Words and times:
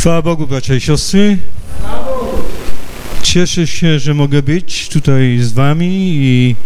Chwała 0.00 0.22
Bogu, 0.22 0.46
bracia 0.46 0.74
i 0.74 0.80
siostry. 0.80 1.38
Cieszę 3.22 3.66
się, 3.66 3.98
że 3.98 4.14
mogę 4.14 4.42
być 4.42 4.88
tutaj 4.88 5.38
z 5.38 5.52
wami 5.52 5.88
i 6.16 6.56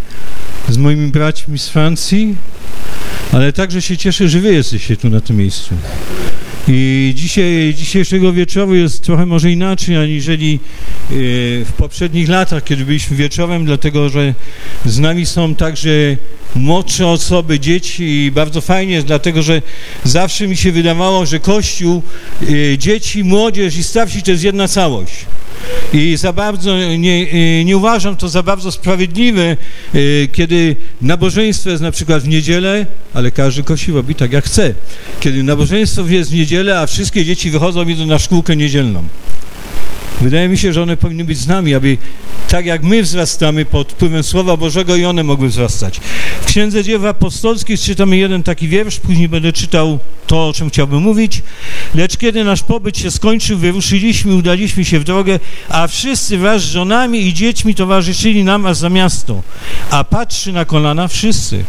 z 0.69 0.77
moimi 0.77 1.07
braćmi 1.07 1.59
z 1.59 1.69
Francji, 1.69 2.35
ale 3.31 3.53
także 3.53 3.81
się 3.81 3.97
cieszę, 3.97 4.29
że 4.29 4.39
wy 4.39 4.53
jesteście 4.53 4.97
tu 4.97 5.09
na 5.09 5.21
tym 5.21 5.37
miejscu. 5.37 5.75
I 6.67 7.13
dzisiaj, 7.15 7.73
dzisiejszego 7.77 8.33
wieczoru 8.33 8.75
jest 8.75 9.03
trochę 9.03 9.25
może 9.25 9.51
inaczej, 9.51 9.97
aniżeli 9.97 10.53
e, 10.53 11.13
w 11.65 11.73
poprzednich 11.77 12.29
latach, 12.29 12.63
kiedy 12.63 12.85
byliśmy 12.85 13.17
wieczorem, 13.17 13.65
dlatego 13.65 14.09
że 14.09 14.33
z 14.85 14.99
nami 14.99 15.25
są 15.25 15.55
także 15.55 15.89
młodsze 16.55 17.07
osoby, 17.07 17.59
dzieci 17.59 18.25
i 18.25 18.31
bardzo 18.31 18.61
fajnie 18.61 18.93
jest, 18.93 19.07
dlatego 19.07 19.41
że 19.41 19.61
zawsze 20.03 20.47
mi 20.47 20.57
się 20.57 20.71
wydawało, 20.71 21.25
że 21.25 21.39
Kościół, 21.39 22.01
e, 22.41 22.77
dzieci, 22.77 23.23
młodzież 23.23 23.77
i 23.77 23.83
starsi 23.83 24.23
to 24.23 24.31
jest 24.31 24.43
jedna 24.43 24.67
całość. 24.67 25.25
I 25.93 26.17
za 26.17 26.33
bardzo 26.33 26.77
nie, 26.77 27.27
e, 27.31 27.65
nie 27.65 27.77
uważam 27.77 28.15
to 28.15 28.29
za 28.29 28.43
bardzo 28.43 28.71
sprawiedliwe, 28.71 29.57
kiedy 30.31 30.75
nabożeństwo 31.01 31.69
jest 31.69 31.81
na 31.81 31.91
przykład 31.91 32.23
w 32.23 32.27
niedzielę, 32.27 32.85
ale 33.13 33.31
każdy 33.31 33.63
kościół 33.63 33.95
robi 33.95 34.15
tak 34.15 34.31
jak 34.31 34.45
chce. 34.45 34.73
Kiedy 35.19 35.43
nabożeństwo 35.43 36.01
jest 36.07 36.31
w 36.31 36.33
niedzielę, 36.33 36.79
a 36.79 36.87
wszystkie 36.87 37.25
dzieci 37.25 37.51
wychodzą 37.51 37.87
idą 37.87 38.05
na 38.05 38.19
szkółkę 38.19 38.55
niedzielną. 38.55 39.03
Wydaje 40.21 40.49
mi 40.49 40.57
się, 40.57 40.73
że 40.73 40.83
one 40.83 40.97
powinny 40.97 41.23
być 41.23 41.37
z 41.37 41.47
nami, 41.47 41.75
aby 41.75 41.97
tak 42.49 42.65
jak 42.65 42.83
my 42.83 43.03
wzrastamy 43.03 43.65
pod 43.65 43.91
wpływem 43.91 44.23
Słowa 44.23 44.57
Bożego 44.57 44.95
i 44.95 45.05
one 45.05 45.23
mogły 45.23 45.47
wzrastać. 45.49 45.99
W 46.41 46.45
Księdze 46.45 46.83
Dzieł 46.83 47.07
Apostolskich 47.07 47.79
czytamy 47.79 48.17
jeden 48.17 48.43
taki 48.43 48.67
wiersz, 48.67 48.99
później 48.99 49.29
będę 49.29 49.53
czytał 49.53 49.99
to, 50.27 50.47
o 50.47 50.53
czym 50.53 50.69
chciałbym 50.69 51.01
mówić. 51.01 51.41
Lecz 51.95 52.17
kiedy 52.17 52.43
nasz 52.43 52.63
pobyt 52.63 52.97
się 52.97 53.11
skończył, 53.11 53.57
wyruszyliśmy, 53.57 54.35
udaliśmy 54.35 54.85
się 54.85 54.99
w 54.99 55.03
drogę, 55.03 55.39
a 55.69 55.87
wszyscy 55.87 56.37
wraz 56.37 56.61
z 56.61 56.65
żonami 56.65 57.27
i 57.27 57.33
dziećmi 57.33 57.75
towarzyszyli 57.75 58.43
nam 58.43 58.65
aż 58.65 58.77
za 58.77 58.89
miasto. 58.89 59.43
A 59.89 60.03
patrzy 60.03 60.53
na 60.53 60.65
kolana 60.65 61.07
wszyscy. 61.07 61.63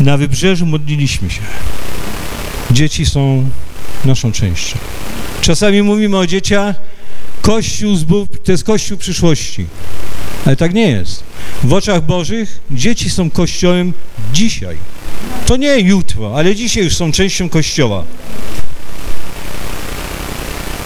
Na 0.00 0.16
wybrzeżu 0.16 0.66
modliliśmy 0.66 1.30
się. 1.30 1.42
Dzieci 2.70 3.06
są 3.06 3.50
naszą 4.04 4.32
częścią. 4.32 4.78
Czasami 5.40 5.82
mówimy 5.82 6.18
o 6.18 6.26
dzieciach, 6.26 6.76
Kościół 7.46 7.96
zbór, 7.96 8.28
to 8.44 8.52
jest 8.52 8.64
Kościół 8.64 8.98
przyszłości. 8.98 9.66
Ale 10.46 10.56
tak 10.56 10.74
nie 10.74 10.90
jest. 10.90 11.24
W 11.64 11.72
oczach 11.72 12.02
Bożych 12.02 12.60
dzieci 12.70 13.10
są 13.10 13.30
Kościołem 13.30 13.92
dzisiaj. 14.32 14.76
To 15.46 15.56
nie 15.56 15.78
jutro, 15.78 16.38
ale 16.38 16.54
dzisiaj 16.54 16.84
już 16.84 16.96
są 16.96 17.12
częścią 17.12 17.48
Kościoła. 17.48 18.04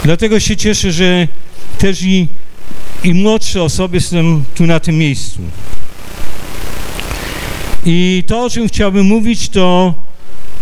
Dlatego 0.05 0.41
się 0.41 0.57
cieszę, 0.57 0.93
że 0.93 1.29
też 1.79 2.03
i, 2.03 2.29
i 3.05 3.15
młodsze 3.15 3.63
osoby 3.63 4.01
są 4.01 4.43
tu 4.55 4.67
na 4.67 4.81
tym 4.81 4.99
miejscu. 4.99 5.41
I 7.87 8.25
to, 8.27 8.45
o 8.45 8.51
czym 8.51 8.69
chciałbym 8.69 9.07
mówić, 9.07 9.49
to 9.49 9.95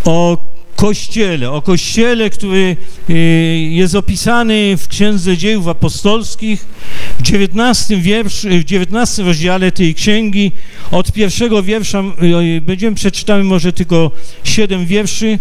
o 0.04 0.38
Kościele, 0.78 1.50
o 1.50 1.62
Kościele, 1.62 2.30
który 2.30 2.76
y, 3.10 3.14
jest 3.70 3.94
opisany 3.94 4.76
w 4.76 4.88
Księdze 4.88 5.36
Dziejów 5.36 5.68
Apostolskich 5.68 6.66
w 7.18 7.22
19, 7.22 7.96
wiersz, 7.96 8.46
w 8.46 8.64
19 8.64 9.22
rozdziale 9.22 9.72
tej 9.72 9.94
księgi. 9.94 10.52
Od 10.90 11.12
pierwszego 11.12 11.62
wiersza 11.62 12.02
y, 12.56 12.60
będziemy 12.60 12.96
przeczytamy 12.96 13.44
może 13.44 13.72
tylko 13.72 14.10
siedem 14.44 14.86
wierszy, 14.86 15.38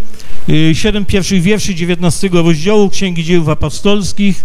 y, 0.49 0.75
siedem 0.75 1.05
pierwszych 1.05 1.41
wierszy 1.41 1.75
19 1.75 2.29
rozdziału 2.33 2.89
Księgi 2.89 3.23
Dziejów 3.23 3.49
Apostolskich. 3.49 4.43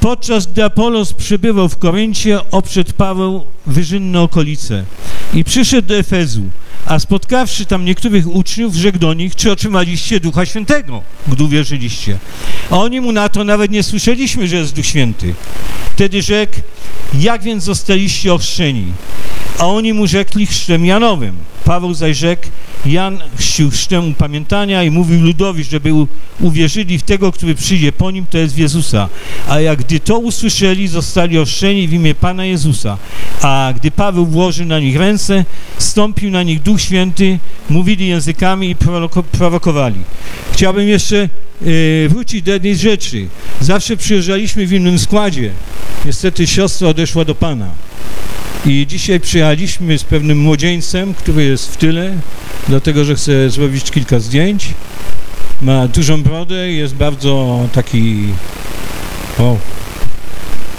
Podczas 0.00 0.46
gdy 0.46 0.64
Apolos 0.64 1.12
przybywał 1.12 1.68
w 1.68 1.78
Koryncie, 1.78 2.38
oprzedł 2.50 2.92
Paweł 2.96 3.44
wyżynne 3.66 4.20
okolice 4.20 4.84
i 5.34 5.44
przyszedł 5.44 5.88
do 5.88 5.96
Efezu, 5.96 6.42
a 6.86 6.98
spotkawszy 6.98 7.66
tam 7.66 7.84
niektórych 7.84 8.26
uczniów, 8.26 8.74
rzekł 8.74 8.98
do 8.98 9.14
nich, 9.14 9.36
czy 9.36 9.52
otrzymaliście 9.52 10.20
Ducha 10.20 10.46
Świętego, 10.46 11.02
gdy 11.28 11.44
uwierzyliście. 11.44 12.18
A 12.70 12.78
oni 12.78 13.00
mu 13.00 13.12
na 13.12 13.28
to 13.28 13.44
nawet 13.44 13.70
nie 13.70 13.82
słyszeliśmy, 13.82 14.48
że 14.48 14.56
jest 14.56 14.74
Duch 14.74 14.86
Święty. 14.86 15.34
Wtedy 15.92 16.22
rzekł, 16.22 16.54
jak 17.14 17.42
więc 17.42 17.64
zostaliście 17.64 18.34
ochrzczeni? 18.34 18.92
A 19.58 19.66
oni 19.66 19.92
mu 19.92 20.06
rzekli 20.06 20.46
chrztem 20.46 20.86
Janowym. 20.86 21.36
Paweł 21.64 21.94
zaś 21.94 22.16
rzekł, 22.16 22.46
Jan 22.86 23.18
chrzcił 23.36 23.70
chrztem 23.70 24.10
upamiętania 24.10 24.84
i 24.84 24.90
mówił 24.90 25.22
ludowi, 25.22 25.64
żeby 25.64 25.90
uwierzyli 26.40 26.98
w 26.98 27.02
tego, 27.02 27.32
który 27.32 27.54
przyjdzie 27.54 27.92
po 27.92 28.10
nim, 28.10 28.26
to 28.26 28.38
jest 28.38 28.54
w 28.54 28.58
Jezusa. 28.58 29.08
A 29.48 29.60
jak 29.60 29.78
gdy 29.78 30.00
to 30.00 30.18
usłyszeli, 30.18 30.88
zostali 30.88 31.38
ochrzczeni 31.38 31.88
w 31.88 31.92
imię 31.92 32.14
Pana 32.14 32.44
Jezusa. 32.44 32.98
A 33.42 33.72
gdy 33.76 33.90
Paweł 33.90 34.26
włożył 34.26 34.66
na 34.66 34.78
nich 34.78 34.96
ręce, 34.96 35.19
stąpił 35.78 36.30
na 36.30 36.42
nich 36.42 36.62
Duch 36.62 36.80
Święty, 36.80 37.38
mówili 37.70 38.08
językami 38.08 38.70
i 38.70 38.76
prorokowali. 39.32 40.00
Chciałbym 40.52 40.88
jeszcze 40.88 41.28
y, 41.62 42.08
wrócić 42.10 42.42
do 42.42 42.52
jednej 42.52 42.76
rzeczy. 42.76 43.26
Zawsze 43.60 43.96
przyjeżdżaliśmy 43.96 44.66
w 44.66 44.72
innym 44.72 44.98
składzie. 44.98 45.50
Niestety 46.04 46.46
siostra 46.46 46.88
odeszła 46.88 47.24
do 47.24 47.34
Pana. 47.34 47.68
I 48.66 48.86
dzisiaj 48.86 49.20
przyjechaliśmy 49.20 49.98
z 49.98 50.04
pewnym 50.04 50.38
młodzieńcem, 50.38 51.14
który 51.14 51.44
jest 51.44 51.74
w 51.74 51.76
tyle, 51.76 52.12
dlatego 52.68 53.04
że 53.04 53.14
chce 53.14 53.50
zrobić 53.50 53.90
kilka 53.90 54.20
zdjęć. 54.20 54.74
Ma 55.62 55.88
dużą 55.88 56.22
brodę, 56.22 56.72
jest 56.72 56.94
bardzo 56.94 57.60
taki... 57.72 58.24
O, 59.38 59.56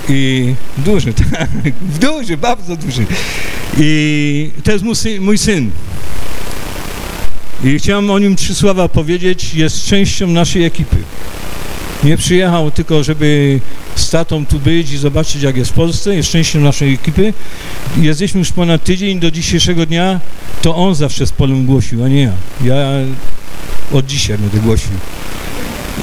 i 0.10 0.56
duży, 0.78 1.14
tak, 1.38 1.50
duży, 2.00 2.38
bardzo 2.38 2.76
duży. 2.76 3.06
I 3.78 4.52
to 4.64 4.72
jest 4.72 4.84
mój 5.20 5.38
syn. 5.38 5.72
I 7.64 7.80
chciałem 7.80 8.10
o 8.10 8.20
nim 8.20 8.36
trzy 8.36 8.56
słowa 8.56 8.90
powiedzieć. 8.90 9.54
Jest 9.54 9.86
częścią 9.86 10.28
naszej 10.28 10.66
ekipy. 10.66 10.98
Nie 12.04 12.18
przyjechał 12.18 12.72
tylko, 12.72 13.04
żeby 13.04 13.60
z 13.96 14.10
tatą 14.10 14.46
tu 14.46 14.60
być 14.60 14.92
i 14.92 14.98
zobaczyć, 14.98 15.42
jak 15.42 15.58
jest 15.58 15.72
w 15.72 15.74
Polsce. 15.74 16.16
Jest 16.16 16.30
częścią 16.30 16.60
naszej 16.60 16.94
ekipy. 16.94 17.34
Jesteśmy 17.98 18.40
już 18.40 18.52
ponad 18.52 18.84
tydzień 18.84 19.20
do 19.20 19.32
dzisiejszego 19.32 19.86
dnia. 19.86 20.20
To 20.62 20.76
on 20.76 20.96
zawsze 20.96 21.28
z 21.28 21.32
polem 21.32 21.66
głosił, 21.66 22.04
a 22.04 22.08
nie 22.08 22.22
ja. 22.22 22.32
Ja 22.64 22.76
od 23.92 24.06
dzisiaj 24.06 24.38
będę 24.38 24.60
głosił. 24.60 24.92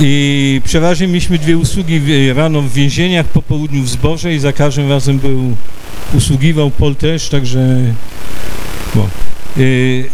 I 0.01 0.61
przeważnie 0.65 1.07
mieliśmy 1.07 1.39
dwie 1.39 1.59
usługi 1.59 2.01
rano 2.35 2.63
w 2.63 2.73
więzieniach, 2.73 3.27
po 3.27 3.43
południu 3.43 3.83
w 3.83 3.89
zborze 3.89 4.35
i 4.35 4.39
za 4.39 4.53
każdym 4.53 4.91
razem 4.91 5.19
był, 5.19 5.57
usługiwał 6.15 6.71
Pol 6.71 6.97
też, 6.97 7.29
także 7.29 7.79
bo, 8.95 9.09
yy, 9.57 10.05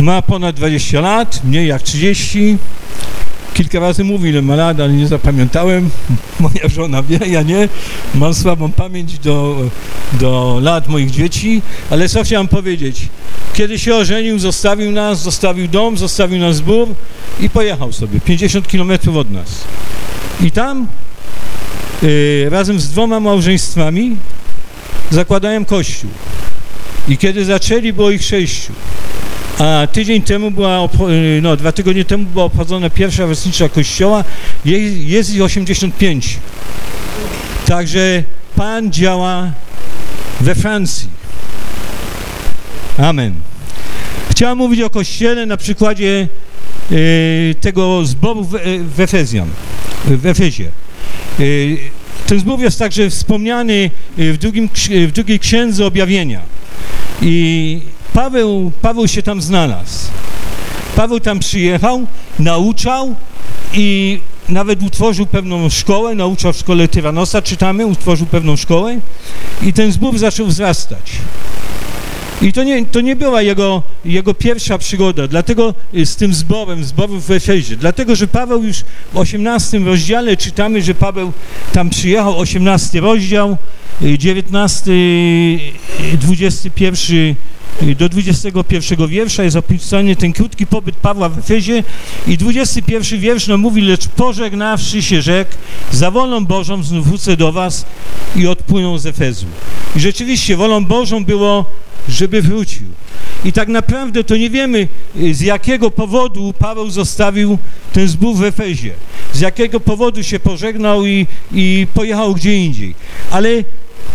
ma 0.00 0.22
ponad 0.22 0.56
20 0.56 1.00
lat, 1.00 1.40
mniej 1.44 1.68
jak 1.68 1.82
30. 1.82 2.58
Kilka 3.54 3.80
razy 3.80 4.04
mówi, 4.04 4.30
ile 4.30 4.42
ma 4.42 4.56
lat, 4.56 4.80
ale 4.80 4.92
nie 4.92 5.08
zapamiętałem. 5.08 5.90
Moja 6.40 6.68
żona 6.68 7.02
wie, 7.02 7.18
ja 7.26 7.42
nie. 7.42 7.68
Mam 8.14 8.34
słabą 8.34 8.72
pamięć 8.72 9.18
do, 9.18 9.56
do 10.12 10.58
lat 10.62 10.88
moich 10.88 11.10
dzieci, 11.10 11.62
ale 11.90 12.08
co 12.08 12.24
chciałem 12.24 12.48
powiedzieć? 12.48 13.08
Kiedy 13.52 13.78
się 13.78 13.94
ożenił, 13.94 14.38
zostawił 14.38 14.92
nas, 14.92 15.22
zostawił 15.22 15.68
dom, 15.68 15.96
zostawił 15.96 16.38
nas 16.38 16.56
zbór 16.56 16.88
i 17.40 17.50
pojechał 17.50 17.92
sobie 17.92 18.20
50 18.20 18.68
kilometrów 18.68 19.16
od 19.16 19.30
nas. 19.30 19.64
I 20.40 20.50
tam 20.50 20.86
y, 22.02 22.46
razem 22.50 22.80
z 22.80 22.88
dwoma 22.88 23.20
małżeństwami 23.20 24.16
zakładają 25.10 25.64
kościół. 25.64 26.10
I 27.08 27.18
kiedy 27.18 27.44
zaczęli, 27.44 27.92
było 27.92 28.10
ich 28.10 28.24
sześciu. 28.24 28.72
A 29.58 29.86
tydzień 29.92 30.22
temu 30.22 30.50
była, 30.50 30.88
y, 31.38 31.40
no 31.42 31.56
dwa 31.56 31.72
tygodnie 31.72 32.04
temu 32.04 32.24
była 32.24 32.44
obchodzona 32.44 32.90
pierwsza 32.90 33.26
rocznica 33.26 33.68
kościoła, 33.68 34.24
jest 35.04 35.34
ich 35.34 35.42
85. 35.42 36.38
Także 37.66 38.22
Pan 38.56 38.92
działa 38.92 39.52
we 40.40 40.54
Francji. 40.54 41.08
Amen. 42.98 43.34
Chciałem 44.30 44.58
mówić 44.58 44.80
o 44.80 44.90
Kościele 44.90 45.46
na 45.46 45.56
przykładzie 45.56 46.28
y, 46.92 47.54
tego 47.60 48.06
zboru 48.06 48.44
w, 48.44 48.50
w 48.94 49.00
Efezjan, 49.00 49.48
w 50.04 50.26
Efezie. 50.26 50.70
Y, 51.40 51.78
ten 52.26 52.40
zbór 52.40 52.60
jest 52.60 52.78
także 52.78 53.10
wspomniany 53.10 53.90
w, 54.18 54.36
drugim, 54.36 54.68
w 55.08 55.12
drugiej 55.12 55.38
księdze 55.38 55.86
objawienia. 55.86 56.40
I 57.22 57.80
Paweł, 58.14 58.72
Paweł 58.82 59.08
się 59.08 59.22
tam 59.22 59.42
znalazł. 59.42 60.08
Paweł 60.96 61.20
tam 61.20 61.38
przyjechał, 61.38 62.06
nauczał 62.38 63.14
i 63.72 64.20
nawet 64.48 64.82
utworzył 64.82 65.26
pewną 65.26 65.70
szkołę, 65.70 66.14
nauczał 66.14 66.52
w 66.52 66.56
szkole 66.56 66.88
Tyranosa, 66.88 67.42
czytamy, 67.42 67.86
utworzył 67.86 68.26
pewną 68.26 68.56
szkołę 68.56 68.98
i 69.62 69.72
ten 69.72 69.92
zbór 69.92 70.18
zaczął 70.18 70.46
wzrastać. 70.46 71.12
I 72.42 72.52
to 72.52 72.64
nie, 72.64 72.86
to 72.86 73.00
nie 73.00 73.16
była 73.16 73.42
jego, 73.42 73.82
jego 74.04 74.34
pierwsza 74.34 74.78
przygoda, 74.78 75.28
dlatego 75.28 75.74
y, 75.94 76.06
z 76.06 76.16
tym 76.16 76.34
zborem, 76.34 76.84
zborem 76.84 77.20
w 77.20 77.30
Efezie, 77.30 77.76
dlatego, 77.76 78.16
że 78.16 78.28
Paweł 78.28 78.64
już 78.64 78.78
w 79.12 79.16
18 79.16 79.78
rozdziale 79.78 80.36
czytamy, 80.36 80.82
że 80.82 80.94
Paweł 80.94 81.32
tam 81.72 81.90
przyjechał, 81.90 82.38
18 82.38 83.00
rozdział, 83.00 83.56
19, 84.00 84.92
21 86.20 87.34
do 87.98 88.08
21 88.08 89.08
wiersza 89.08 89.44
jest 89.44 89.56
opisany 89.56 90.16
ten 90.16 90.32
krótki 90.32 90.66
pobyt 90.66 90.96
Pawła 90.96 91.28
w 91.28 91.38
Efezie. 91.38 91.82
I 92.26 92.38
21 92.38 93.20
wiersz 93.20 93.46
no, 93.46 93.58
mówi, 93.58 93.82
lecz 93.82 94.08
pożegnawszy 94.08 95.02
się 95.02 95.22
rzekł, 95.22 95.50
za 95.92 96.10
wolą 96.10 96.46
Bożą 96.46 96.82
znów 96.82 97.06
wrócę 97.06 97.36
do 97.36 97.52
was 97.52 97.86
i 98.36 98.46
odpłynął 98.46 98.98
z 98.98 99.06
Efezu. 99.06 99.46
I 99.96 100.00
rzeczywiście 100.00 100.56
wolą 100.56 100.84
Bożą 100.84 101.24
było, 101.24 101.64
żeby 102.08 102.42
wrócił. 102.42 102.86
I 103.44 103.52
tak 103.52 103.68
naprawdę 103.68 104.24
to 104.24 104.36
nie 104.36 104.50
wiemy, 104.50 104.88
z 105.32 105.40
jakiego 105.40 105.90
powodu 105.90 106.54
Paweł 106.58 106.90
zostawił 106.90 107.58
ten 107.92 108.08
zbór 108.08 108.36
w 108.36 108.44
Efezie, 108.44 108.92
z 109.32 109.40
jakiego 109.40 109.80
powodu 109.80 110.22
się 110.22 110.40
pożegnał 110.40 111.06
i, 111.06 111.26
i 111.52 111.86
pojechał 111.94 112.34
gdzie 112.34 112.56
indziej. 112.56 112.94
Ale 113.30 113.48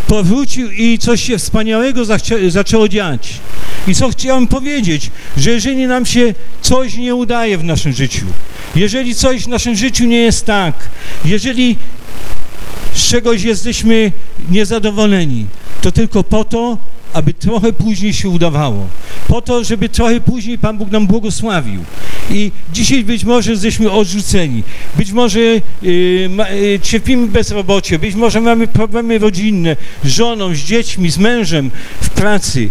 powrócił 0.08 0.72
i 0.72 0.98
coś 0.98 1.24
się 1.24 1.38
wspaniałego 1.38 2.06
zaczęło 2.50 2.88
dziać. 2.88 3.40
I 3.88 3.96
co 3.96 4.10
chciałem 4.10 4.48
powiedzieć, 4.48 5.12
że 5.38 5.52
jeżeli 5.52 5.88
nam 5.88 6.06
się 6.06 6.34
coś 6.62 6.96
nie 6.96 7.16
udaje 7.16 7.58
w 7.58 7.64
naszym 7.64 7.94
życiu, 7.94 8.26
jeżeli 8.76 9.16
coś 9.16 9.44
w 9.44 9.48
naszym 9.48 9.76
życiu 9.76 10.06
nie 10.06 10.18
jest 10.18 10.46
tak, 10.46 10.90
jeżeli 11.26 11.76
z 12.94 13.08
czegoś 13.08 13.44
jesteśmy 13.44 14.12
niezadowoleni, 14.52 15.46
to 15.82 15.92
tylko 15.92 16.24
po 16.24 16.44
to, 16.44 16.78
aby 17.14 17.34
trochę 17.34 17.74
później 17.74 18.14
się 18.14 18.30
udawało. 18.30 18.88
Po 19.28 19.42
to, 19.42 19.64
żeby 19.64 19.90
trochę 19.90 20.20
później 20.20 20.58
Pan 20.58 20.78
Bóg 20.78 20.92
nam 20.92 21.08
błogosławił. 21.08 21.84
I 22.30 22.52
dzisiaj 22.74 23.04
być 23.04 23.24
może 23.24 23.52
jesteśmy 23.52 23.92
odrzuceni, 23.92 24.64
być 24.96 25.12
może 25.12 25.40
yy, 25.40 25.62
yy, 25.82 26.80
cierpimy 26.82 27.28
bezrobocie, 27.28 28.00
być 28.00 28.16
może 28.16 28.42
mamy 28.42 28.68
problemy 28.68 29.20
rodzinne 29.20 29.76
z 30.04 30.08
żoną, 30.08 30.56
z 30.56 30.58
dziećmi, 30.58 31.12
z 31.12 31.18
mężem, 31.18 31.72
w 32.02 32.10
pracy. 32.10 32.70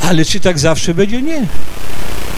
Ale 0.00 0.24
czy 0.24 0.40
tak 0.40 0.58
zawsze 0.58 0.94
będzie? 0.94 1.22
Nie. 1.22 1.46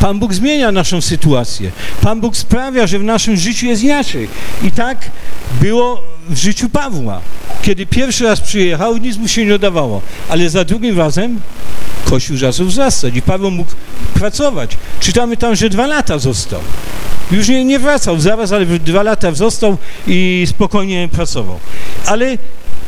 Pan 0.01 0.19
Bóg 0.19 0.35
zmienia 0.35 0.73
naszą 0.73 1.01
sytuację. 1.01 1.71
Pan 2.01 2.21
Bóg 2.21 2.37
sprawia, 2.37 2.87
że 2.87 2.99
w 2.99 3.05
naszym 3.05 3.37
życiu 3.37 3.67
jest 3.67 3.83
inaczej. 3.83 4.29
I 4.63 4.71
tak 4.71 5.11
było 5.61 6.14
w 6.29 6.37
życiu 6.37 6.69
Pawła. 6.69 7.21
Kiedy 7.63 7.87
pierwszy 7.87 8.25
raz 8.25 8.41
przyjechał, 8.41 8.97
nic 8.97 9.17
mu 9.17 9.29
się 9.29 9.47
nie 9.47 9.55
udawało, 9.55 10.03
ale 10.29 10.51
za 10.51 10.65
drugim 10.65 10.99
razem 10.99 11.41
Kościół 12.05 12.37
zaczął 12.37 12.67
wzrastać 12.67 13.17
i 13.17 13.23
Paweł 13.23 13.51
mógł 13.51 13.71
pracować. 14.15 14.77
Czytamy 15.01 15.37
tam, 15.37 15.57
że 15.57 15.71
dwa 15.71 15.87
lata 15.87 16.19
został. 16.19 16.61
Już 17.31 17.49
nie, 17.49 17.65
nie 17.65 17.79
wracał 17.79 18.21
zaraz, 18.21 18.53
ale 18.53 18.67
dwa 18.67 19.03
lata 19.03 19.33
został 19.33 19.77
i 20.07 20.47
spokojnie 20.49 21.09
pracował. 21.13 21.59
Ale 22.07 22.39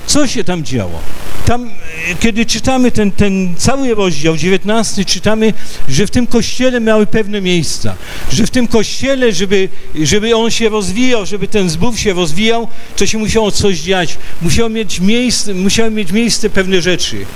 co 0.07 0.27
się 0.27 0.45
tam 0.45 0.65
działo? 0.65 1.01
Tam, 1.47 1.71
e, 2.11 2.15
kiedy 2.21 2.47
czytamy 2.47 2.91
ten, 2.91 3.13
ten 3.13 3.55
cały 3.57 3.95
rozdział 3.95 4.37
19, 4.37 5.05
czytamy, 5.05 5.53
że 5.89 6.07
w 6.07 6.11
tym 6.11 6.27
kościele 6.27 6.81
miały 6.81 7.07
pewne 7.07 7.41
miejsca, 7.41 7.97
że 8.33 8.47
w 8.47 8.51
tym 8.51 8.69
kościele, 8.69 9.33
żeby, 9.33 9.69
żeby 10.03 10.37
on 10.37 10.51
się 10.51 10.69
rozwijał, 10.69 11.27
żeby 11.27 11.49
ten 11.49 11.71
zbór 11.71 11.97
się 11.97 12.13
rozwijał, 12.13 12.69
to 12.97 13.07
się 13.07 13.19
musiało 13.19 13.51
coś 13.51 13.79
dziać, 13.79 14.19
musiało 14.43 14.69
mieć 14.69 15.01
miejsce, 15.01 15.55
musiały 15.55 15.91
mieć 15.91 16.13
miejsce 16.13 16.51
pewne 16.51 16.83
rzeczy. 16.83 17.27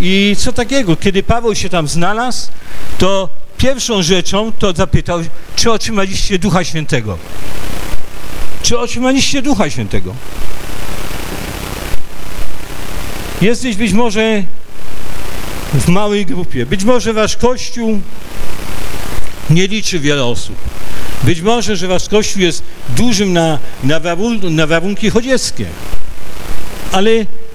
I 0.00 0.36
co 0.38 0.52
takiego, 0.52 0.96
kiedy 0.96 1.22
Paweł 1.22 1.54
się 1.54 1.68
tam 1.68 1.88
znalazł, 1.88 2.48
to 2.98 3.28
pierwszą 3.58 4.02
rzeczą 4.02 4.52
to 4.52 4.72
zapytał, 4.72 5.20
czy 5.56 5.72
otrzymaliście 5.72 6.38
Ducha 6.38 6.64
Świętego? 6.64 7.18
Czy 8.62 8.78
otrzymaliście 8.78 9.42
Ducha 9.42 9.70
Świętego? 9.70 10.14
Jesteś 13.40 13.76
być 13.76 13.92
może 13.92 14.42
w 15.74 15.88
małej 15.88 16.26
grupie. 16.26 16.66
Być 16.66 16.84
może 16.84 17.12
wasz 17.12 17.36
kościół 17.36 18.00
nie 19.50 19.66
liczy 19.66 20.00
wiele 20.00 20.24
osób. 20.24 20.56
Być 21.24 21.40
może, 21.40 21.76
że 21.76 21.88
wasz 21.88 22.08
kościół 22.08 22.42
jest 22.42 22.62
dużym 22.96 23.32
na, 23.32 23.58
na, 23.84 24.00
warun 24.00 24.54
na 24.54 24.66
warunki 24.66 25.10
chodzieckie. 25.10 25.66
Ale 26.92 27.10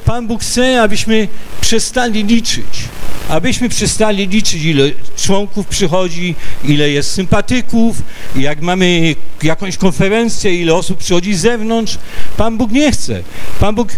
Pan 0.05 0.27
Bóg 0.27 0.41
chce, 0.41 0.81
abyśmy 0.81 1.27
przestali 1.61 2.23
liczyć. 2.23 2.83
Abyśmy 3.29 3.69
przestali 3.69 4.27
liczyć, 4.27 4.63
ile 4.63 4.91
członków 5.17 5.67
przychodzi, 5.67 6.35
ile 6.63 6.89
jest 6.89 7.11
sympatyków, 7.11 8.01
jak 8.35 8.61
mamy 8.61 9.15
jakąś 9.43 9.77
konferencję, 9.77 10.61
ile 10.61 10.73
osób 10.73 10.97
przychodzi 10.97 11.33
z 11.33 11.41
zewnątrz. 11.41 11.97
Pan 12.37 12.57
Bóg 12.57 12.71
nie 12.71 12.91
chce. 12.91 13.23
Pan 13.59 13.75
Bóg 13.75 13.89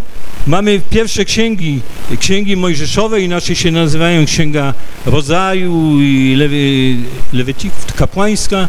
Mamy 0.48 0.82
pierwsze 0.90 1.26
księgi, 1.26 1.82
księgi 2.20 2.58
mojżeszowe, 2.58 3.22
inaczej 3.22 3.56
się 3.56 3.72
nazywają 3.72 4.26
Księga 4.26 4.74
Rodzaju 5.06 6.02
i 6.02 6.36
Lewy, 6.38 6.96
Lewetików, 7.34 7.94
kapłańska, 7.94 8.68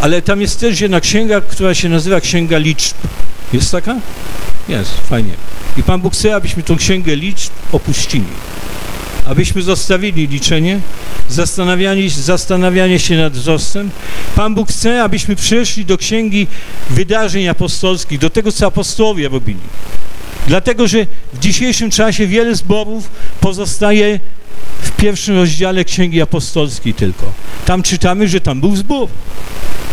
ale 0.00 0.22
tam 0.22 0.40
jest 0.40 0.60
też 0.60 0.80
jedna 0.80 1.00
księga, 1.00 1.40
która 1.40 1.74
się 1.74 1.88
nazywa 1.88 2.20
Księga 2.20 2.58
Liczb. 2.58 2.94
Jest 3.52 3.72
taka? 3.72 3.96
Jest, 4.68 4.90
fajnie. 5.00 5.32
I 5.76 5.82
Pan 5.82 6.00
Bóg 6.00 6.12
chce, 6.12 6.34
abyśmy 6.34 6.62
tą 6.62 6.76
Księgę 6.76 7.16
Liczb 7.16 7.50
opuścili. 7.72 8.24
Abyśmy 9.26 9.62
zostawili 9.62 10.28
liczenie, 10.28 10.80
zastanawianie, 11.28 12.10
zastanawianie 12.10 12.98
się 12.98 13.16
nad 13.16 13.32
wzrostem. 13.32 13.90
Pan 14.34 14.54
Bóg 14.54 14.68
chce, 14.68 15.02
abyśmy 15.02 15.36
przeszli 15.36 15.84
do 15.84 15.98
Księgi 15.98 16.46
Wydarzeń 16.90 17.48
Apostolskich, 17.48 18.18
do 18.18 18.30
tego, 18.30 18.52
co 18.52 18.66
apostołowie 18.66 19.28
robili. 19.28 19.60
Dlatego, 20.46 20.88
że 20.88 21.06
w 21.32 21.38
dzisiejszym 21.38 21.90
czasie 21.90 22.26
wiele 22.26 22.54
zborów 22.54 23.10
pozostaje 23.40 24.20
w 24.82 24.90
pierwszym 24.90 25.36
rozdziale 25.36 25.84
Księgi 25.84 26.22
Apostolskiej 26.22 26.94
tylko. 26.94 27.32
Tam 27.64 27.82
czytamy, 27.82 28.28
że 28.28 28.40
tam 28.40 28.60
był 28.60 28.76
zbór. 28.76 29.08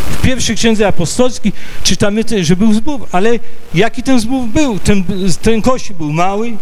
W 0.10 0.22
pierwszej 0.22 0.56
Księdze 0.56 0.88
Apostolskiej 0.88 1.54
czytamy, 1.84 2.24
że 2.42 2.56
był 2.56 2.74
zbór, 2.74 3.08
ale 3.12 3.40
jaki 3.74 4.04
ten 4.04 4.20
zbór 4.20 4.48
był? 4.48 4.80
Ten, 4.80 5.04
ten 5.42 5.62
kościół 5.62 5.96
był 5.96 6.14
mały, 6.14 6.58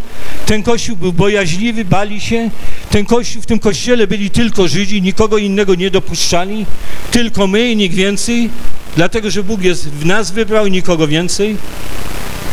ten 0.45 0.63
kościół 0.63 0.95
był 0.95 1.13
bojaźliwy, 1.13 1.85
bali 1.85 2.21
się, 2.21 2.49
ten 2.89 3.05
kościół, 3.05 3.41
w 3.41 3.45
tym 3.45 3.59
kościele 3.59 4.07
byli 4.07 4.29
tylko 4.29 4.67
Żydzi, 4.67 5.01
nikogo 5.01 5.37
innego 5.37 5.75
nie 5.75 5.91
dopuszczali, 5.91 6.65
tylko 7.11 7.47
my 7.47 7.71
i 7.71 7.75
nikt 7.75 7.95
więcej, 7.95 8.49
dlatego, 8.95 9.31
że 9.31 9.43
Bóg 9.43 9.61
jest 9.61 9.89
w 9.89 10.05
nas 10.05 10.31
wybrał 10.31 10.65
i 10.65 10.71
nikogo 10.71 11.07
więcej. 11.07 11.57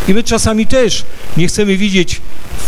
I 0.08 0.14
my 0.14 0.22
czasami 0.22 0.66
też 0.66 1.04
nie 1.36 1.48
chcemy 1.48 1.76
widzieć 1.76 2.20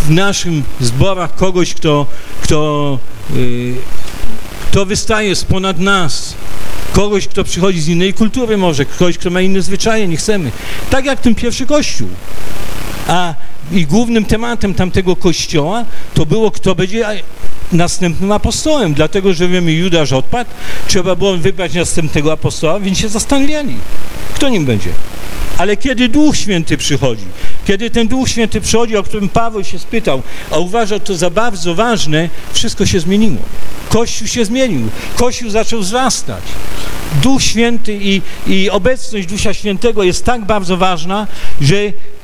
w 0.07 0.11
naszym 0.11 0.63
zborach 0.81 1.35
kogoś, 1.35 1.75
kto, 1.75 2.07
kto, 2.43 2.99
yy, 3.35 3.75
kto 4.71 4.87
wystaje 4.87 5.37
z 5.37 5.45
ponad 5.45 5.79
nas, 5.79 6.35
kogoś, 6.93 7.29
kto 7.29 7.45
przychodzi 7.45 7.81
z 7.81 7.89
innej 7.89 8.15
kultury 8.15 8.57
może, 8.57 8.85
kogoś, 8.85 9.19
kto 9.19 9.31
ma 9.31 9.41
inne 9.41 9.63
zwyczaje, 9.63 10.09
nie 10.09 10.17
chcemy. 10.17 10.53
Tak 10.91 11.05
jak 11.05 11.21
ten 11.21 11.35
pierwszy 11.35 11.67
kościół. 11.67 12.09
A 13.09 13.35
i 13.73 13.87
głównym 13.87 14.25
tematem 14.25 14.75
tamtego 14.75 15.17
kościoła 15.17 15.85
to 16.15 16.27
było, 16.27 16.51
kto 16.51 16.75
będzie 16.75 17.23
następnym 17.73 18.33
apostołem, 18.33 18.95
dlatego, 18.95 19.35
że 19.35 19.49
wiemy, 19.49 19.73
Judasz 19.73 20.13
odpadł, 20.13 20.51
trzeba 20.89 21.17
było 21.17 21.37
wybrać 21.37 21.75
następnego 21.75 22.33
apostoła, 22.33 22.81
więc 22.81 22.99
się 22.99 23.09
zastanawiali, 23.09 23.77
kto 24.35 24.49
nim 24.49 24.65
będzie. 24.65 24.91
Ale 25.61 25.77
kiedy 25.77 26.09
Duch 26.09 26.37
Święty 26.37 26.77
przychodzi, 26.77 27.25
kiedy 27.67 27.91
ten 27.91 28.09
Duch 28.09 28.29
Święty 28.29 28.61
przychodzi, 28.61 28.97
o 28.97 29.03
którym 29.03 29.29
Paweł 29.29 29.65
się 29.65 29.79
spytał, 29.79 30.23
a 30.51 30.59
uważał 30.59 31.01
to 31.01 31.17
za 31.17 31.31
bardzo 31.31 31.75
ważne, 31.75 32.29
wszystko 32.53 32.87
się 32.87 33.01
zmieniło. 33.01 33.43
Kościół 33.89 34.27
się 34.27 34.45
zmienił, 34.45 34.89
Kościół 35.17 35.51
zaczął 35.51 35.81
wzrastać. 35.81 36.43
Duch 37.23 37.43
Święty 37.43 37.99
i, 38.03 38.23
i 38.47 38.71
obecność 38.71 39.27
Ducha 39.27 39.55
Świętego 39.55 40.03
jest 40.03 40.25
tak 40.25 40.45
bardzo 40.45 40.77
ważna, 40.77 41.27
że 41.61 41.77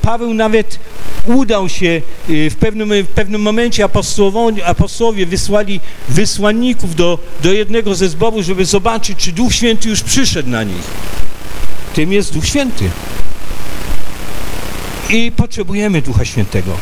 Paweł 0.02 0.34
nawet 0.34 0.78
udał 1.26 1.68
się 1.68 2.02
y, 2.30 2.50
w 2.50 2.56
pewnym, 2.56 3.04
w 3.04 3.08
pewnym 3.08 3.42
momencie 3.42 3.84
apostołowie 4.64 5.26
wysłali 5.26 5.80
wysłanników 6.08 6.94
do, 6.94 7.18
do 7.42 7.52
jednego 7.52 7.94
ze 7.94 8.08
zborów, 8.08 8.42
żeby 8.42 8.64
zobaczyć, 8.64 9.18
czy 9.18 9.32
Duch 9.32 9.54
Święty 9.54 9.88
już 9.88 10.00
przyszedł 10.02 10.48
na 10.48 10.64
nich. 10.64 10.84
Tym 11.96 12.12
jest 12.12 12.32
Duch 12.32 12.46
Święty. 12.46 12.90
I 15.10 15.32
potrzebujemy 15.36 16.02
Ducha 16.02 16.24
Świętego. 16.24 16.72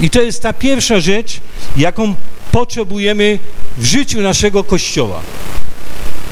I 0.00 0.10
to 0.10 0.22
jest 0.22 0.42
ta 0.42 0.52
pierwsza 0.52 1.00
rzecz, 1.00 1.40
jaką 1.76 2.14
potrzebujemy 2.52 3.38
w 3.78 3.84
życiu 3.84 4.20
naszego 4.20 4.64
Kościoła. 4.64 5.20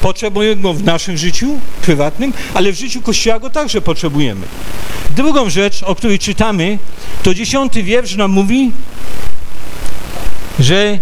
Potrzebujemy 0.01 0.61
go 0.61 0.73
w 0.73 0.83
naszym 0.83 1.17
życiu 1.17 1.59
prywatnym, 1.81 2.33
ale 2.53 2.71
w 2.71 2.75
życiu 2.75 3.01
Kościoła 3.01 3.39
go 3.39 3.49
także 3.49 3.81
potrzebujemy. 3.81 4.45
Drugą 5.15 5.49
rzecz, 5.49 5.83
o 5.83 5.95
której 5.95 6.19
czytamy, 6.19 6.77
to 7.23 7.33
dziesiąty 7.33 7.83
wiersz 7.83 8.15
nam 8.15 8.31
mówi, 8.31 8.71
że 10.59 10.99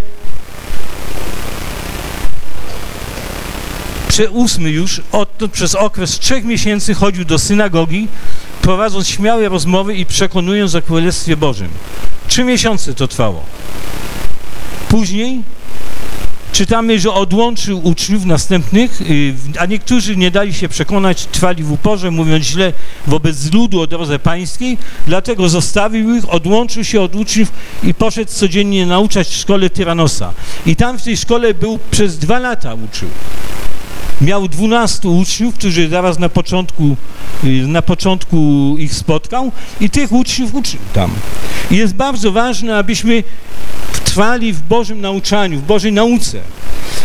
ósmy 4.29 4.69
już, 4.69 5.01
odtąd 5.11 5.51
przez 5.51 5.75
okres 5.75 6.19
trzech 6.19 6.45
miesięcy 6.45 6.93
chodził 6.93 7.25
do 7.25 7.39
synagogi, 7.39 8.07
prowadząc 8.61 9.07
śmiałe 9.07 9.49
rozmowy 9.49 9.95
i 9.95 10.05
przekonując 10.05 10.75
o 10.75 10.81
Królestwie 10.81 11.37
Bożym. 11.37 11.69
Trzy 12.27 12.43
miesiące 12.43 12.93
to 12.93 13.07
trwało. 13.07 13.43
Później 14.89 15.41
czytamy, 16.51 16.99
że 16.99 17.13
odłączył 17.13 17.81
uczniów 17.83 18.25
następnych, 18.25 19.01
y, 19.01 19.33
a 19.59 19.65
niektórzy 19.65 20.17
nie 20.17 20.31
dali 20.31 20.53
się 20.53 20.69
przekonać, 20.69 21.25
trwali 21.25 21.63
w 21.63 21.71
uporze, 21.71 22.11
mówiąc 22.11 22.45
źle 22.45 22.73
wobec 23.07 23.53
ludu 23.53 23.81
o 23.81 23.87
drodze 23.87 24.19
pańskiej, 24.19 24.77
dlatego 25.07 25.49
zostawił 25.49 26.15
ich, 26.15 26.33
odłączył 26.33 26.83
się 26.83 27.01
od 27.01 27.15
uczniów 27.15 27.51
i 27.83 27.93
poszedł 27.93 28.31
codziennie 28.31 28.85
nauczać 28.85 29.27
w 29.27 29.35
szkole 29.37 29.69
Tyranosa. 29.69 30.33
I 30.65 30.75
tam 30.75 30.99
w 30.99 31.03
tej 31.03 31.17
szkole 31.17 31.53
był 31.53 31.79
przez 31.91 32.17
dwa 32.17 32.39
lata 32.39 32.73
uczył 32.73 33.09
miał 34.21 34.47
12 34.47 35.09
uczniów, 35.09 35.55
którzy 35.55 35.89
zaraz 35.89 36.19
na 36.19 36.29
początku, 36.29 36.95
y, 37.43 37.67
na 37.67 37.81
początku 37.81 38.75
ich 38.77 38.93
spotkał 38.93 39.51
i 39.81 39.89
tych 39.89 40.11
uczniów 40.11 40.55
uczył 40.55 40.79
tam. 40.93 41.11
I 41.71 41.75
jest 41.75 41.93
bardzo 41.93 42.31
ważne, 42.31 42.77
abyśmy 42.77 43.23
trwali 44.05 44.53
w 44.53 44.61
Bożym 44.61 45.01
nauczaniu, 45.01 45.59
w 45.59 45.63
Bożej 45.63 45.91
nauce. 45.91 46.41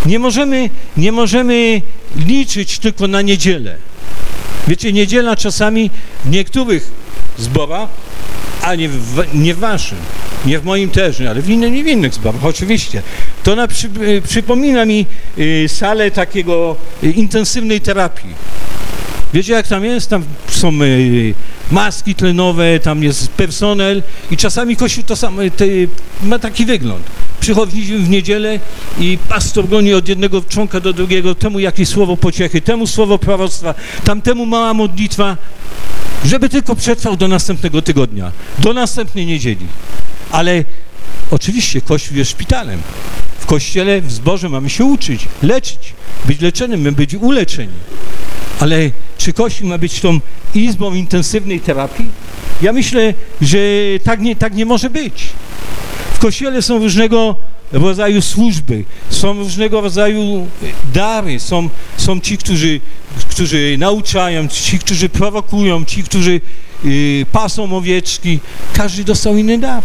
Nie 0.07 0.19
możemy, 0.19 0.71
nie 0.97 1.13
możemy 1.13 1.83
liczyć 2.17 2.79
tylko 2.79 3.09
na 3.09 3.23
niedzielę. 3.23 3.77
Wiecie, 4.69 4.93
niedziela 4.93 5.37
czasami 5.37 5.91
w 6.25 6.31
niektórych 6.31 6.91
zborach, 7.39 7.89
a 8.63 8.75
nie 8.75 8.89
w, 8.89 9.25
nie 9.35 9.55
w 9.55 9.59
waszym, 9.59 9.99
nie 10.47 10.59
w 10.59 10.65
moim 10.65 10.91
też, 10.91 11.21
ale 11.21 11.43
w 11.43 11.51
innych, 11.51 11.73
nie 11.73 11.85
w 11.85 11.87
innych 11.87 12.15
zborach, 12.15 12.45
oczywiście. 12.45 13.03
To 13.43 13.57
na, 13.57 13.69
przy, 13.69 13.87
y, 13.87 14.23
przypomina 14.29 14.85
mi 14.85 15.07
y, 15.39 15.65
salę 15.69 16.11
takiego 16.11 16.77
y, 17.03 17.11
intensywnej 17.11 17.81
terapii. 17.81 18.35
Wiecie 19.35 19.53
jak 19.53 19.69
tam 19.69 19.85
jest? 19.85 20.11
Tam 20.11 20.25
są 20.49 20.83
y, 20.83 21.35
maski 21.71 22.15
tlenowe, 22.15 22.81
tam 22.81 23.03
jest 23.03 23.29
personel 23.29 24.03
i 24.31 24.37
czasami 24.37 24.77
Kościół 24.77 25.05
to 25.05 25.17
samo, 25.17 25.43
te, 25.57 25.65
ma 26.23 26.39
taki 26.39 26.67
wygląd. 26.67 27.03
Przychodzimy 27.41 27.99
w 27.99 28.09
niedzielę 28.09 28.61
i 28.99 29.19
pastor 29.29 29.69
goni 29.69 29.95
od 29.95 30.09
jednego 30.09 30.43
członka 30.43 30.81
do 30.81 30.93
drugiego, 30.93 31.35
temu 31.35 31.59
jakieś 31.59 31.89
słowo 31.89 32.17
pociechy, 32.17 32.61
temu 32.61 32.87
słowo 32.87 33.19
proroctwa, 33.19 33.75
tamtemu 34.05 34.47
mała 34.47 34.75
modlitwa, 34.75 35.37
żeby 36.25 36.49
tylko 36.49 36.77
przetrwał 36.77 37.17
do 37.17 37.29
następnego 37.29 37.83
tygodnia, 37.83 38.33
do 38.59 38.73
następnej 38.73 39.27
niedzieli. 39.27 39.67
Ale 40.31 40.65
oczywiście 41.31 41.81
Kościół 41.81 42.17
jest 42.17 42.31
szpitalem. 42.31 42.83
W 43.41 43.47
Kościele, 43.47 44.01
w 44.01 44.13
zborze 44.13 44.49
mamy 44.49 44.71
się 44.71 44.85
uczyć, 44.85 45.29
leczyć, 45.43 45.95
być 46.25 46.41
leczonym, 46.41 46.81
my 46.81 46.93
być 46.93 47.15
uleczeni. 47.15 47.73
Ale 48.61 48.91
czy 49.19 49.33
Kościół 49.33 49.69
ma 49.69 49.79
być 49.79 50.01
tą 50.01 50.21
izbą 50.55 50.95
intensywnej 50.95 51.61
terapii? 51.61 52.07
Ja 52.63 52.73
myślę, 52.73 53.15
że 53.41 53.59
tak 54.05 54.21
nie, 54.21 54.37
tak 54.37 54.55
nie 54.55 54.67
może 54.67 54.91
być. 54.91 55.29
W 56.15 56.19
Kościele 56.19 56.63
są 56.63 56.79
różnego 56.79 57.37
rodzaju 57.73 58.23
służby, 58.23 58.85
są 59.11 59.33
różnego 59.33 59.81
rodzaju 59.81 60.47
dary, 60.95 61.41
są, 61.41 61.69
są 61.97 62.21
ci, 62.21 62.39
którzy, 62.39 62.81
którzy 63.31 63.77
nauczają, 63.79 64.49
ci, 64.49 64.79
którzy 64.79 65.09
prowokują, 65.09 65.85
ci, 65.85 66.03
którzy 66.03 66.41
y, 66.85 67.27
pasą 67.33 67.77
owieczki. 67.77 68.41
Każdy 68.73 69.05
dostał 69.05 69.37
inny 69.37 69.59
dar. 69.59 69.83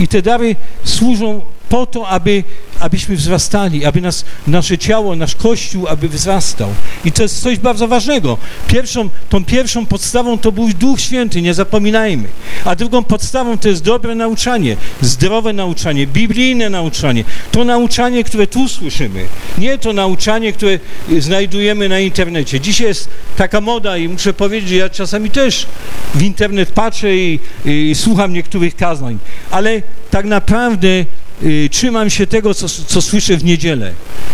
I 0.00 0.08
te 0.08 0.22
dary 0.22 0.56
służą 0.84 1.40
po 1.68 1.86
to, 1.86 2.08
aby, 2.08 2.44
abyśmy 2.80 3.16
wzrastali, 3.16 3.84
aby 3.84 4.00
nas, 4.00 4.24
nasze 4.46 4.78
ciało, 4.78 5.16
nasz 5.16 5.34
Kościół, 5.34 5.88
aby 5.88 6.08
wzrastał. 6.08 6.74
I 7.04 7.12
to 7.12 7.22
jest 7.22 7.42
coś 7.42 7.58
bardzo 7.58 7.88
ważnego. 7.88 8.38
Pierwszą, 8.68 9.10
tą 9.28 9.44
pierwszą 9.44 9.86
podstawą 9.86 10.38
to 10.38 10.52
był 10.52 10.68
Duch 10.68 11.00
Święty, 11.00 11.42
nie 11.42 11.54
zapominajmy. 11.54 12.28
A 12.64 12.76
drugą 12.76 13.04
podstawą 13.04 13.58
to 13.58 13.68
jest 13.68 13.82
dobre 13.82 14.14
nauczanie, 14.14 14.76
zdrowe 15.00 15.52
nauczanie, 15.52 16.06
biblijne 16.06 16.70
nauczanie. 16.70 17.24
To 17.50 17.64
nauczanie, 17.64 18.24
które 18.24 18.46
tu 18.46 18.68
słyszymy. 18.68 19.26
Nie 19.58 19.78
to 19.78 19.92
nauczanie, 19.92 20.52
które 20.52 20.78
znajdujemy 21.18 21.88
na 21.88 22.00
internecie. 22.00 22.60
Dzisiaj 22.60 22.86
jest 22.86 23.08
taka 23.36 23.60
moda 23.60 23.96
i 23.96 24.08
muszę 24.08 24.32
powiedzieć, 24.32 24.68
że 24.68 24.76
ja 24.76 24.88
czasami 24.88 25.30
też 25.30 25.66
w 26.14 26.22
internet 26.22 26.70
patrzę 26.70 27.16
i, 27.16 27.38
i 27.64 27.94
słucham 27.94 28.32
niektórych 28.32 28.76
kazań, 28.76 29.18
ale 29.50 29.82
tak 30.10 30.26
naprawdę 30.26 31.04
y, 31.42 31.68
trzymam 31.72 32.10
się 32.10 32.26
tego, 32.26 32.54
co, 32.54 32.68
co 32.68 33.02
słyszę 33.02 33.36
w 33.36 33.44
niedzielę 33.44 33.92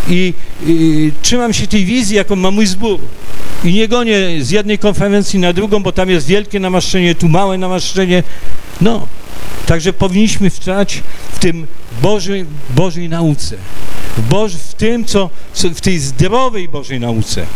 i 0.09 0.35
y, 0.69 1.12
trzymam 1.23 1.52
się 1.52 1.66
tej 1.66 1.85
wizji, 1.85 2.16
jaką 2.16 2.37
ma 2.37 2.50
mój 2.50 2.66
zbór 2.66 3.00
i 3.64 3.73
nie 3.73 3.88
gonię 3.88 4.14
z 4.40 4.50
jednej 4.50 4.78
konferencji 4.78 5.38
na 5.38 5.52
drugą, 5.52 5.83
bo 5.83 5.92
tam 5.92 6.11
jest 6.11 6.26
wielkie 6.26 6.61
namaszczenie, 6.61 7.14
tu 7.14 7.28
małe 7.28 7.59
namaszczenie. 7.59 8.23
No, 8.80 9.07
także 9.66 9.92
powinniśmy 9.92 10.50
wtrać 10.50 11.02
w 11.33 11.38
tym 11.38 11.66
Bożej, 12.02 12.45
Bożej 12.71 13.09
nauce, 13.09 13.57
w, 14.16 14.28
Boż, 14.28 14.52
w 14.52 14.75
tym, 14.75 15.04
co, 15.04 15.30
co, 15.52 15.71
w 15.71 15.80
tej 15.80 15.99
zdrowej 15.99 16.69
Bożej 16.69 17.00
nauce. 17.00 17.47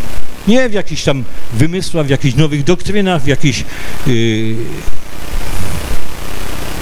Nie 0.48 0.68
w 0.68 0.72
jakichś 0.72 1.04
tam 1.04 1.24
wymysłach, 1.52 2.06
w 2.06 2.10
jakichś 2.10 2.36
nowych 2.36 2.64
doktrynach, 2.64 3.22
w 3.22 3.26
jakichś 3.26 3.64
yy, 4.06 4.54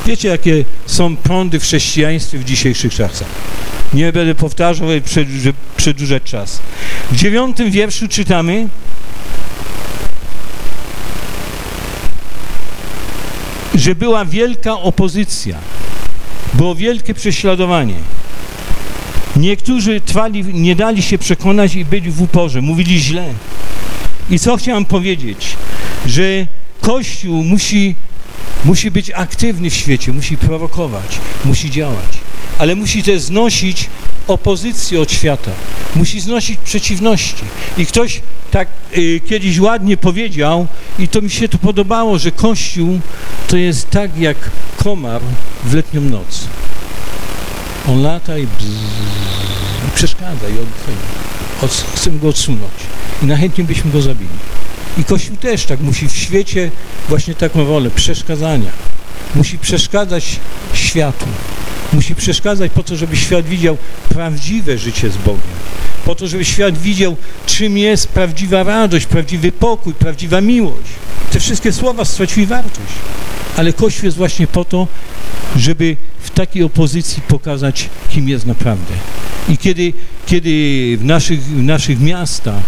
Wiecie, 0.07 0.29
jakie 0.29 0.65
są 0.87 1.17
prądy 1.17 1.61
w 1.61 1.63
chrześcijaństwie 1.63 2.39
w 2.39 2.45
dzisiejszych 2.45 2.95
czasach. 2.95 3.29
Nie 3.95 4.13
będę 4.13 4.35
powtarzał, 4.35 4.89
ale 4.89 5.01
przedłużać 5.77 6.23
czas. 6.23 6.61
W 7.13 7.17
dziewiątym 7.17 7.71
wierszu 7.71 8.09
czytamy 8.09 8.69
że 13.75 13.95
była 13.95 14.25
wielka 14.25 14.81
opozycja, 14.81 15.59
było 16.55 16.75
wielkie 16.75 17.15
prześladowanie. 17.15 17.95
Niektórzy 19.37 20.01
trwali, 20.01 20.45
nie 20.45 20.77
dali 20.77 21.03
się 21.03 21.19
przekonać 21.19 21.75
i 21.75 21.85
byli 21.85 22.11
w 22.11 22.23
uporze, 22.23 22.61
mówili 22.61 23.01
źle. 23.01 23.35
I 24.31 24.39
co 24.39 24.57
chciałem 24.57 24.85
powiedzieć? 24.85 25.57
Że 26.07 26.47
Kościół 26.81 27.45
musi 27.45 27.95
Musi 28.65 28.91
być 28.91 29.11
aktywny 29.11 29.71
w 29.71 29.75
świecie, 29.75 30.13
musi 30.13 30.37
prowokować, 30.37 31.19
musi 31.45 31.71
działać, 31.71 32.19
ale 32.59 32.75
musi 32.75 33.03
też 33.03 33.23
znosić 33.23 33.91
opozycję 34.27 35.01
od 35.01 35.13
świata, 35.13 35.51
musi 35.95 36.21
znosić 36.21 36.61
przeciwności. 36.65 37.45
I 37.79 37.87
ktoś 37.87 38.21
tak 38.51 38.69
y, 38.97 39.21
kiedyś 39.27 39.61
ładnie 39.61 39.97
powiedział, 39.97 40.67
i 40.99 41.09
to 41.09 41.23
mi 41.23 41.31
się 41.31 41.49
to 41.49 41.59
podobało, 41.59 42.19
że 42.19 42.31
Kościół 42.31 43.01
to 43.49 43.57
jest 43.57 43.91
tak 43.91 44.19
jak 44.19 44.37
komar 44.77 45.23
w 45.65 45.75
letnią 45.75 46.01
noc. 46.01 46.45
On 47.89 48.03
lata 48.03 48.39
i, 48.39 48.43
i 48.43 48.47
przeszkadza 49.95 50.49
i 50.49 50.53
od, 51.65 51.73
chcemy 51.95 52.19
go 52.19 52.29
odsunąć. 52.29 52.73
I 53.23 53.27
najchętniej 53.27 53.67
byśmy 53.67 53.91
go 53.91 54.03
zabili. 54.03 54.31
I 54.99 55.05
Kościół 55.05 55.37
też 55.37 55.65
tak 55.65 55.81
musi 55.81 56.09
w 56.09 56.17
świecie 56.17 56.71
właśnie 57.09 57.35
taką 57.35 57.67
rolę 57.67 57.91
przeszkadzania. 57.91 58.71
Musi 59.35 59.59
przeszkadzać 59.59 60.41
światu. 60.75 61.27
Musi 61.93 62.15
przeszkadzać 62.15 62.73
po 62.73 62.83
to, 62.83 62.97
żeby 62.97 63.17
świat 63.17 63.47
widział 63.47 63.77
prawdziwe 64.09 64.79
życie 64.79 65.11
z 65.11 65.17
Bogiem. 65.17 65.63
Po 66.05 66.15
to, 66.15 66.27
żeby 66.27 66.45
świat 66.45 66.79
widział, 66.79 67.17
czym 67.47 67.79
jest 67.79 68.09
prawdziwa 68.09 68.63
radość, 68.63 69.07
prawdziwy 69.07 69.53
pokój, 69.53 69.95
prawdziwa 69.95 70.41
miłość. 70.41 70.91
Te 71.33 71.41
wszystkie 71.41 71.73
słowa 71.73 72.05
straciły 72.05 72.47
wartość. 72.47 72.93
Ale 73.57 73.73
Kościół 73.73 74.05
jest 74.05 74.17
właśnie 74.17 74.47
po 74.47 74.65
to, 74.65 74.89
żeby 75.57 75.97
w 76.21 76.31
takiej 76.31 76.63
opozycji 76.63 77.23
pokazać, 77.29 77.89
kim 78.11 78.29
jest 78.29 78.47
naprawdę. 78.47 78.95
I 79.49 79.59
kiedy, 79.59 79.93
kiedy 80.27 80.51
w, 81.01 81.05
naszych, 81.05 81.43
w 81.43 81.63
naszych 81.63 82.01
miastach, 82.01 82.63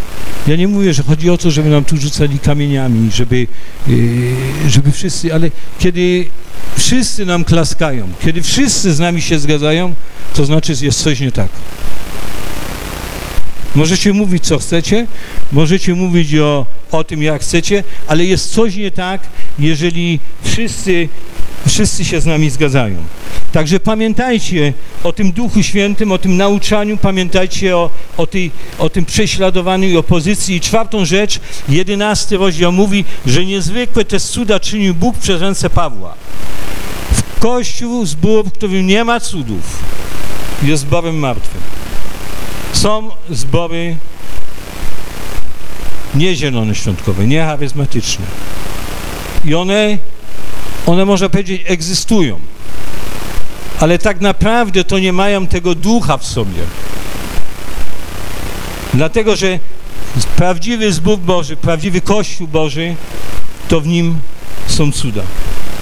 ja 0.47 0.57
nie 0.57 0.69
mówię, 0.69 0.95
że 0.95 1.03
chodzi 1.03 1.31
o 1.31 1.39
to, 1.39 1.51
żeby 1.51 1.69
nam 1.69 1.85
tu 1.85 1.97
rzucali 1.97 2.39
kamieniami, 2.39 3.11
żeby, 3.11 3.47
yy, 3.87 4.71
żeby 4.71 4.93
wszyscy, 4.93 5.35
ale 5.35 5.51
kiedy 5.79 6.27
wszyscy 6.77 7.27
nam 7.27 7.45
klaskają, 7.45 8.09
kiedy 8.21 8.43
wszyscy 8.43 8.95
z 8.95 8.99
nami 8.99 9.23
się 9.23 9.39
zgadzają, 9.39 9.95
to 10.35 10.45
znaczy, 10.45 10.73
jest 10.83 11.03
coś 11.03 11.21
nie 11.21 11.33
tak. 11.33 11.49
Możecie 13.75 14.13
mówić, 14.13 14.47
co 14.47 14.59
chcecie, 14.59 15.07
możecie 15.53 15.95
mówić 15.95 16.35
o, 16.35 16.67
o 16.91 17.05
tym, 17.05 17.23
jak 17.23 17.43
chcecie, 17.43 17.85
ale 18.07 18.25
jest 18.25 18.53
coś 18.53 18.77
nie 18.77 18.91
tak, 18.91 19.21
jeżeli 19.59 20.21
wszyscy, 20.43 21.09
wszyscy 21.68 22.04
się 22.04 22.21
z 22.21 22.26
nami 22.26 22.50
zgadzają. 22.50 22.97
Także 23.52 23.80
pamiętajcie 23.80 24.73
o 25.04 25.12
tym 25.12 25.33
Duchu 25.33 25.62
Świętym, 25.62 26.12
o 26.12 26.18
tym 26.18 26.37
nauczaniu, 26.37 26.97
pamiętajcie 26.97 27.76
o, 27.76 27.90
o, 28.16 28.26
tej, 28.26 28.50
o 28.78 28.90
tym 28.90 29.04
prześladowaniu 29.04 29.88
i 29.88 29.97
opozycji. 29.97 30.56
I 30.56 30.61
czwartą 30.61 31.04
rzecz, 31.04 31.40
jedenasty 31.68 32.37
rozdział 32.37 32.73
mówi, 32.73 33.04
że 33.26 33.44
niezwykłe 33.44 34.04
te 34.04 34.21
cuda 34.21 34.61
czynił 34.61 34.94
Bóg 34.94 35.18
przez 35.18 35.40
ręce 35.40 35.71
Pawła. 35.71 36.14
W 37.12 37.40
Kościół 37.40 38.06
zbór, 38.06 38.44
w 38.44 38.52
którym 38.52 38.87
nie 38.87 39.04
ma 39.04 39.21
cudów, 39.21 39.83
jest 40.62 40.83
zborem 40.83 41.18
martwym. 41.18 41.61
Są 42.73 43.11
zbory 43.30 43.97
nie 46.14 46.37
zielone 46.37 46.75
świątkowe, 46.75 47.26
nie 47.26 47.44
charyzmatyczne. 47.44 48.25
I 49.44 49.54
one, 49.54 49.99
one 50.87 51.05
można 51.05 51.29
powiedzieć, 51.29 51.62
egzystują. 51.67 52.41
Ale 53.81 53.99
tak 53.99 54.21
naprawdę 54.21 54.85
to 54.85 54.99
nie 54.99 55.12
mają 55.12 55.47
tego 55.47 55.75
ducha 55.75 56.19
w 56.19 56.26
sobie. 56.26 56.62
Dlatego, 58.95 59.37
że 59.37 59.59
prawdziwy 60.37 60.93
zbór 60.93 61.19
Boży, 61.19 61.57
prawdziwy 61.57 62.00
Kościół 62.00 62.49
Boży, 62.49 62.97
to 63.69 63.81
w 63.81 63.87
nim 63.87 64.19
są 64.67 64.93
cuda. 64.93 65.23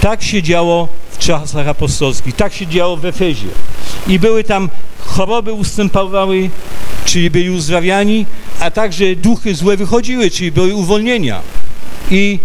Tak 0.00 0.22
się 0.22 0.42
działo 0.42 0.88
w 1.10 1.18
czasach 1.18 1.68
apostolskich, 1.68 2.36
tak 2.36 2.54
się 2.54 2.66
działo 2.66 2.96
w 2.96 3.04
Efezie. 3.04 3.48
I 4.06 4.18
były 4.18 4.44
tam 4.44 4.70
choroby 4.98 5.52
ustępowały, 5.52 6.50
czyli 7.04 7.30
byli 7.30 7.50
uzdrawiani, 7.50 8.26
a 8.60 8.70
także 8.70 9.16
duchy 9.16 9.54
złe 9.54 9.76
wychodziły, 9.76 10.30
czyli 10.30 10.52
były 10.52 10.74
uwolnienia. 10.74 11.40
I 12.10 12.38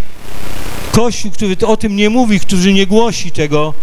Kościół, 0.98 1.32
który 1.32 1.58
o 1.66 1.78
tym 1.78 1.96
nie 1.96 2.10
mówi, 2.10 2.40
który 2.40 2.74
nie 2.74 2.88
głosi 2.88 3.32
tego, 3.32 3.74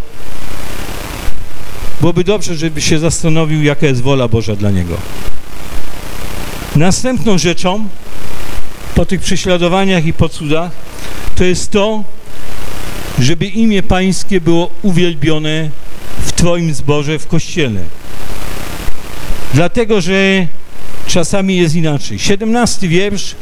byłoby 2.01 2.25
dobrze, 2.25 2.57
żeby 2.57 2.81
się 2.81 2.99
zastanowił, 2.99 3.63
jaka 3.63 3.87
jest 3.87 4.03
wola 4.03 4.29
Boża 4.29 4.57
dla 4.57 4.71
niego. 4.71 4.97
Następną 6.77 7.39
rzeczą 7.39 7.89
po 8.95 9.07
tych 9.07 9.21
prześladowaniach 9.21 10.07
i 10.07 10.13
po 10.13 10.29
cudach 10.29 10.71
to 11.37 11.45
jest 11.45 11.71
to, 11.71 12.05
żeby 13.19 13.47
imię 13.47 13.83
Pańskie 13.83 14.41
było 14.41 14.71
uwielbione 14.83 15.71
w 16.19 16.33
Twoim 16.33 16.75
zborze, 16.75 17.19
w 17.19 17.27
Kościele. 17.27 17.81
Dlatego, 19.55 20.01
że 20.01 20.47
czasami 21.07 21.57
jest 21.57 21.75
inaczej. 21.75 22.19
17 22.19 22.89
wiersz 22.89 23.35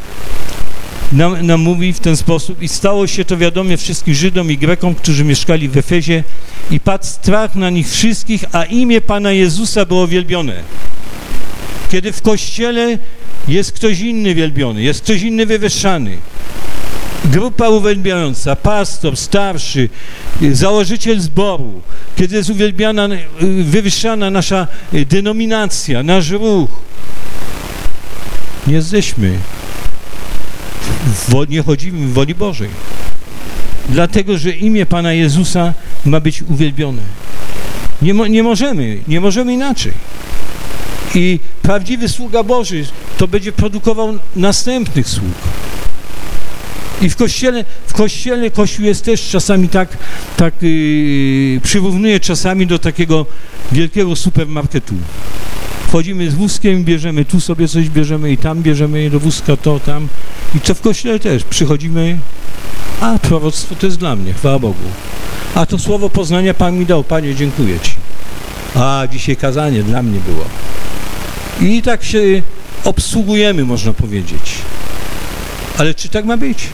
nam, 1.12 1.47
nam, 1.47 1.61
mówi 1.61 1.92
w 1.92 2.00
ten 2.00 2.16
sposób 2.16 2.62
i 2.62 2.69
stało 2.69 3.07
się 3.07 3.25
to 3.25 3.37
wiadome 3.37 3.76
wszystkim 3.76 4.14
Żydom 4.14 4.50
i 4.50 4.59
Grekom, 4.59 4.95
którzy 4.95 5.25
mieszkali 5.25 5.69
w 5.69 5.76
Efezie 5.76 6.25
i 6.71 6.81
padł 6.81 7.04
strach 7.04 7.54
na 7.54 7.71
nich 7.71 7.90
wszystkich, 7.90 8.45
a 8.52 8.64
imię 8.64 9.00
Pana 9.00 9.33
Jezusa 9.33 9.85
było 9.85 10.09
wielbione. 10.09 10.62
Kiedy 11.90 12.12
w 12.12 12.23
Kościele 12.23 12.99
jest 13.49 13.73
ktoś 13.73 14.00
inny 14.00 14.35
wielbiony, 14.35 14.83
jest 14.83 15.00
ktoś 15.00 15.23
inny 15.23 15.47
wywyższany, 15.47 16.16
grupa 17.25 17.69
uwielbiająca, 17.69 18.57
pastor, 18.57 19.16
starszy, 19.16 19.88
założyciel 20.52 21.21
zboru, 21.21 21.81
kiedy 22.16 22.37
jest 22.37 22.50
uwielbiana, 22.50 23.09
wywyższana 23.64 24.31
nasza 24.31 24.69
denominacja, 24.92 26.02
nasz 26.02 26.31
ruch, 26.31 26.71
nie 28.66 28.75
jesteśmy, 28.75 29.38
nie 31.49 31.62
chodzimy 31.62 32.07
w 32.07 32.12
woli 32.12 32.35
Bożej. 32.35 32.69
Dlatego, 33.88 34.38
że 34.38 34.50
imię 34.50 34.87
Pana 34.87 35.12
Jezusa 35.12 35.75
ma 36.04 36.21
być 36.21 36.42
uwielbione. 36.42 37.02
Nie, 38.02 38.14
mo, 38.14 38.26
nie 38.26 38.42
możemy, 38.42 38.99
nie 39.09 39.21
możemy 39.21 39.54
inaczej. 39.54 39.92
I 41.14 41.40
prawdziwy 41.62 42.09
sługa 42.09 42.42
Boży 42.42 42.85
to 43.19 43.28
będzie 43.28 43.52
produkował 43.52 44.19
następnych 44.37 45.09
sług. 45.09 45.35
I 47.02 47.11
w 47.11 47.16
kościele, 47.16 47.64
w 47.87 47.92
kościele 47.92 48.50
Kościół 48.50 48.85
jest 48.85 49.04
też 49.04 49.28
czasami 49.28 49.69
tak, 49.69 49.97
tak 50.37 50.54
yy, 50.62 51.61
przyrównuje 51.62 52.21
czasami 52.21 52.66
do 52.66 52.78
takiego 52.78 53.26
wielkiego 53.73 54.16
supermarketu. 54.16 54.95
Wchodzimy 55.93 56.31
z 56.31 56.35
wózkiem, 56.35 56.85
bierzemy 56.85 57.25
tu 57.25 57.41
sobie 57.41 57.69
coś, 57.69 57.89
bierzemy 57.89 58.33
i 58.33 58.39
tam 58.39 58.63
bierzemy 58.63 59.11
do 59.11 59.21
wózka 59.21 59.57
to, 59.57 59.81
tam. 59.81 60.09
I 60.55 60.61
co 60.61 60.75
w 60.75 60.81
kościele 60.81 61.19
też. 61.19 61.45
Przychodzimy, 61.45 62.19
a 63.01 63.19
proroctwo 63.19 63.75
to 63.75 63.87
jest 63.87 63.99
dla 63.99 64.16
mnie, 64.16 64.33
chwała 64.33 64.59
Bogu. 64.59 64.85
A 65.55 65.66
to 65.66 65.79
słowo 65.79 66.11
poznania 66.11 66.55
Pan 66.55 66.79
mi 66.79 66.87
dał, 66.87 67.05
Panie, 67.05 67.35
dziękuję 67.35 67.81
Ci. 67.81 67.90
A 68.75 69.03
dzisiaj 69.11 69.37
kazanie 69.37 69.83
dla 69.83 70.03
mnie 70.03 70.21
było. 70.21 70.45
I 71.71 71.83
tak 71.83 72.05
się 72.05 72.43
obsługujemy, 72.85 73.64
można 73.64 73.93
powiedzieć. 73.93 74.55
Ale 75.79 75.95
czy 75.95 76.09
tak 76.09 76.25
ma 76.25 76.37
być? 76.37 76.69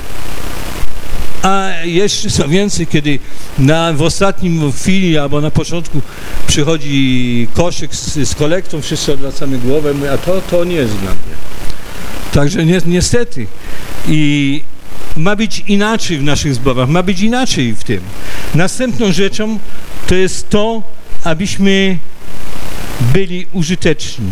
A 1.43 1.71
jeszcze 1.85 2.31
co 2.31 2.49
więcej, 2.49 2.87
kiedy 2.87 3.19
na, 3.59 3.93
w 3.93 4.03
ostatnim 4.03 4.73
chwili 4.73 5.19
albo 5.19 5.41
na 5.41 5.51
początku 5.51 6.03
przychodzi 6.47 7.49
koszyk 7.55 7.95
z, 7.95 8.29
z 8.29 8.35
kolektą, 8.35 8.83
wszyscy 8.83 9.13
odwracamy 9.13 9.59
głowę, 9.59 9.95
a 10.15 10.19
to, 10.19 10.41
to 10.41 10.65
nie 10.65 10.77
jest 10.77 10.93
dla 10.93 11.11
mnie. 11.11 11.35
Także 12.33 12.65
ni 12.65 12.75
niestety. 12.87 13.47
I 14.09 14.63
ma 15.17 15.37
być 15.37 15.65
inaczej 15.67 16.19
w 16.19 16.23
naszych 16.23 16.55
zborach, 16.55 16.89
ma 16.89 17.03
być 17.03 17.21
inaczej 17.21 17.75
w 17.75 17.85
tym. 17.85 18.01
Następną 18.55 19.13
rzeczą 19.13 19.59
to 20.07 20.15
jest 20.15 20.49
to, 20.51 20.83
abyśmy 21.25 21.99
byli 23.01 23.47
użyteczni. 23.53 24.31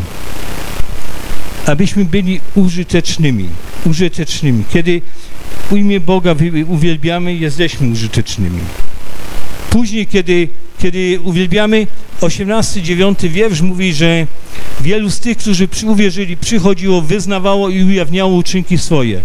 Abyśmy 1.67 2.05
byli 2.05 2.41
użytecznymi. 2.55 3.49
Użytecznymi. 3.87 4.65
Kiedy 4.73 5.01
imię 5.73 6.01
Boga 6.01 6.35
uwielbiamy, 6.69 7.35
jesteśmy 7.35 7.89
użytecznymi. 7.89 8.61
Później, 9.71 10.07
kiedy, 10.07 10.49
kiedy 10.79 11.21
uwielbiamy, 11.25 11.87
18, 12.21 12.83
9 12.83 13.19
wiersz 13.23 13.61
mówi, 13.61 13.95
że 13.95 14.27
wielu 14.81 15.11
z 15.11 15.21
tych, 15.21 15.39
którzy 15.39 15.69
uwierzyli, 15.87 16.37
przychodziło, 16.37 17.03
wyznawało 17.03 17.69
i 17.69 17.85
ujawniało 17.85 18.35
uczynki 18.35 18.79
swoje. 18.79 19.21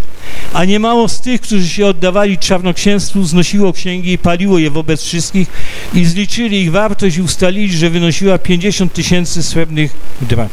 A 0.54 0.66
niemało 0.66 1.10
z 1.10 1.22
tych, 1.22 1.42
którzy 1.42 1.70
się 1.70 1.86
oddawali 1.86 2.38
czarnoksięstwu, 2.38 3.24
znosiło 3.24 3.74
księgi 3.74 4.12
i 4.12 4.18
paliło 4.18 4.60
je 4.60 4.72
wobec 4.72 5.04
wszystkich 5.04 5.48
i 5.94 6.06
zliczyli 6.06 6.62
ich 6.62 6.72
wartość 6.72 7.18
i 7.18 7.22
ustalili, 7.22 7.78
że 7.78 7.90
wynosiła 7.90 8.38
50 8.38 8.94
tysięcy 8.94 9.44
srebrnych 9.44 9.92
drach. 10.22 10.50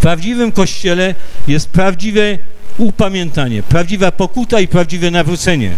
Prawdziwym 0.00 0.52
Kościele 0.52 1.14
jest 1.48 1.68
prawdziwe 1.68 2.38
upamiętanie, 2.78 3.62
prawdziwa 3.62 4.12
pokuta 4.12 4.60
i 4.60 4.68
prawdziwe 4.68 5.10
nawrócenie. 5.10 5.72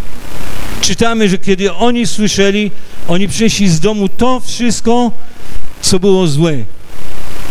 Czytamy, 0.80 1.28
że 1.28 1.38
kiedy 1.38 1.72
oni 1.72 2.06
słyszeli, 2.06 2.70
oni 3.08 3.28
przynieśli 3.28 3.68
z 3.68 3.80
domu 3.80 4.08
to 4.08 4.40
wszystko, 4.40 5.12
co 5.80 6.00
było 6.00 6.26
złe. 6.26 6.64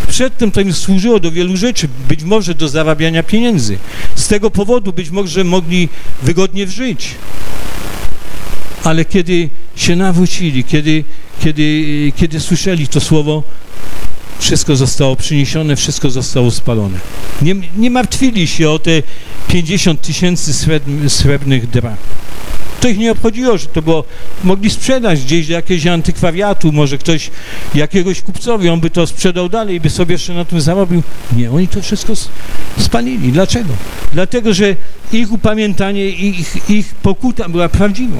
Przedtem 0.07 0.51
to 0.51 0.61
im 0.61 0.73
służyło 0.73 1.19
do 1.19 1.31
wielu 1.31 1.57
rzeczy, 1.57 1.87
być 2.07 2.23
może 2.23 2.55
do 2.55 2.69
zarabiania 2.69 3.23
pieniędzy. 3.23 3.77
Z 4.15 4.27
tego 4.27 4.51
powodu 4.51 4.93
być 4.93 5.09
może 5.09 5.43
mogli 5.43 5.89
wygodnie 6.21 6.67
żyć. 6.67 7.15
Ale 8.83 9.05
kiedy 9.05 9.49
się 9.75 9.95
nawrócili, 9.95 10.63
kiedy, 10.63 11.03
kiedy, 11.39 11.83
kiedy 12.15 12.39
słyszeli 12.39 12.87
to 12.87 12.99
słowo, 12.99 13.43
wszystko 14.41 14.75
zostało 14.75 15.15
przyniesione, 15.15 15.75
wszystko 15.75 16.09
zostało 16.09 16.51
spalone. 16.51 16.99
Nie, 17.41 17.55
nie 17.77 17.91
martwili 17.91 18.47
się 18.47 18.69
o 18.69 18.79
te 18.79 18.91
50 19.47 20.01
tysięcy 20.01 20.53
srebrnych 21.07 21.69
drach. 21.69 21.97
To 22.81 22.87
ich 22.87 22.97
nie 22.97 23.11
obchodziło, 23.11 23.57
że 23.57 23.67
to 23.67 23.81
było, 23.81 24.03
mogli 24.43 24.69
sprzedać 24.69 25.21
gdzieś 25.21 25.47
do 25.47 25.53
jakiegoś 25.53 25.87
antykwariatu, 25.87 26.71
może 26.71 26.97
ktoś 26.97 27.31
jakiegoś 27.75 28.21
kupcowi, 28.21 28.69
on 28.69 28.79
by 28.79 28.89
to 28.89 29.07
sprzedał 29.07 29.49
dalej 29.49 29.79
by 29.79 29.89
sobie 29.89 30.13
jeszcze 30.13 30.33
na 30.33 30.45
tym 30.45 30.61
zarobił. 30.61 31.03
Nie, 31.35 31.51
oni 31.51 31.67
to 31.67 31.81
wszystko 31.81 32.13
spalili. 32.77 33.31
Dlaczego? 33.31 33.73
Dlatego, 34.13 34.53
że 34.53 34.75
ich 35.13 35.31
upamiętanie, 35.31 36.09
ich, 36.09 36.69
ich 36.69 36.95
pokuta 36.95 37.49
była 37.49 37.69
prawdziwą. 37.69 38.17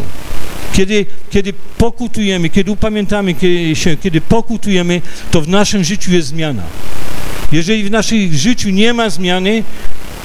Kiedy, 0.74 1.06
kiedy 1.30 1.54
pokutujemy, 1.78 2.50
kiedy 2.50 2.72
upamiętamy 2.72 3.36
się, 3.74 3.98
kiedy 3.98 4.22
pokutujemy, 4.22 5.02
to 5.32 5.42
w 5.42 5.48
naszym 5.48 5.84
życiu 5.84 6.12
jest 6.12 6.28
zmiana. 6.28 6.64
Jeżeli 7.52 7.84
w 7.84 7.92
naszym 7.92 8.34
życiu 8.34 8.70
nie 8.70 8.94
ma 8.94 9.10
zmiany, 9.10 9.64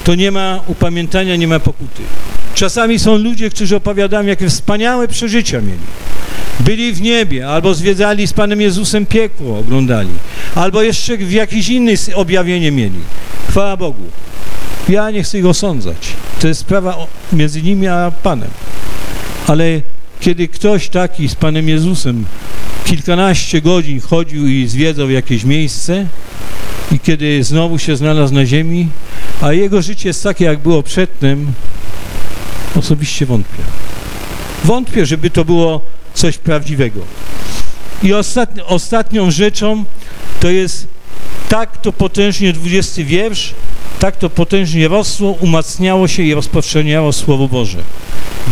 to 0.05 0.15
nie 0.15 0.31
ma 0.31 0.61
upamiętania, 0.67 1.37
nie 1.37 1.49
ma 1.49 1.61
pokuty. 1.61 2.03
Czasami 2.55 2.99
są 2.99 3.17
ludzie, 3.17 3.51
którzy 3.51 3.77
opowiadają, 3.77 4.27
jakie 4.27 4.49
wspaniałe 4.49 5.09
przeżycia 5.09 5.61
mieli. 5.61 5.79
Byli 6.61 6.93
w 6.93 7.01
niebie, 7.01 7.49
albo 7.49 7.75
zwiedzali 7.75 8.27
z 8.27 8.33
Panem 8.33 8.61
Jezusem 8.61 9.07
piekło, 9.07 9.59
oglądali, 9.59 10.11
albo 10.55 10.83
jeszcze 10.83 11.17
w 11.17 11.33
jakieś 11.33 11.69
inne 11.69 11.93
objawienie 12.15 12.73
mieli. 12.73 12.99
Chwała 13.49 13.77
Bogu. 13.77 14.03
Ja 14.89 15.11
nie 15.11 15.23
chcę 15.23 15.39
ich 15.39 15.47
osądzać. 15.47 15.97
To 16.41 16.49
jest 16.49 16.61
sprawa 16.61 16.97
między 17.33 17.63
nimi 17.63 17.87
a 17.87 18.13
Panem. 18.23 18.51
Ale 19.47 19.81
kiedy 20.21 20.49
ktoś 20.49 20.89
taki 20.89 21.29
z 21.29 21.35
Panem 21.35 21.69
Jezusem 21.69 22.25
kilkanaście 22.85 23.61
godzin 23.61 24.01
chodził 24.01 24.49
i 24.49 24.67
zwiedzał 24.67 25.11
jakieś 25.11 25.45
miejsce 25.45 26.07
i 26.93 27.01
kiedy 27.01 27.45
znowu 27.45 27.79
się 27.79 27.97
znalazł 27.97 28.35
na 28.35 28.47
ziemi, 28.47 28.89
a 29.41 29.53
jego 29.53 29.83
życie 29.83 30.09
jest 30.09 30.23
takie, 30.23 30.45
jak 30.45 30.59
było 30.59 30.83
przedtem, 30.83 31.53
osobiście 32.77 33.27
wątpię. 33.27 33.63
Wątpię, 34.65 35.07
żeby 35.07 35.31
to 35.31 35.45
było 35.45 35.81
coś 36.15 36.39
prawdziwego. 36.39 37.01
I 38.03 38.15
ostatni, 38.15 38.63
ostatnią 38.63 39.31
rzeczą 39.31 39.85
to 40.41 40.51
jest 40.51 40.87
tak 41.49 41.77
to 41.77 41.93
potężnie 41.93 42.53
20 42.53 43.05
wiersz, 43.05 43.55
tak 43.99 44.17
to 44.17 44.31
potężnie 44.31 44.89
rosło, 44.89 45.31
umacniało 45.31 46.09
się 46.09 46.23
i 46.23 46.35
rozpowszechniało 46.35 47.13
Słowo 47.13 47.49
Boże. 47.49 47.79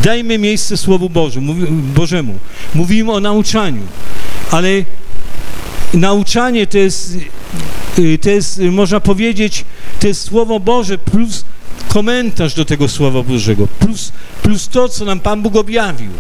Dajmy 0.03 0.39
miejsce 0.39 0.77
Słowu 0.77 1.11
mówi, 1.41 1.67
Bożemu. 1.71 2.39
Mówimy 2.75 3.13
o 3.13 3.21
nauczaniu, 3.21 3.83
ale 4.51 4.69
nauczanie 5.95 6.67
to 6.67 6.79
jest, 6.79 7.17
y, 7.99 8.19
to 8.19 8.31
jest, 8.31 8.59
można 8.59 9.01
powiedzieć, 9.01 9.65
to 10.01 10.09
jest 10.09 10.23
Słowo 10.23 10.61
Boże 10.61 10.99
plus 10.99 11.45
komentarz 11.89 12.55
do 12.55 12.65
tego 12.65 12.89
Słowa 12.89 13.23
Bożego, 13.23 13.69
plus, 13.79 14.13
plus 14.43 14.69
to, 14.69 14.89
co 14.89 15.05
nam 15.05 15.21
Pan 15.21 15.43
Bóg 15.43 15.57
objawił. 15.57 16.11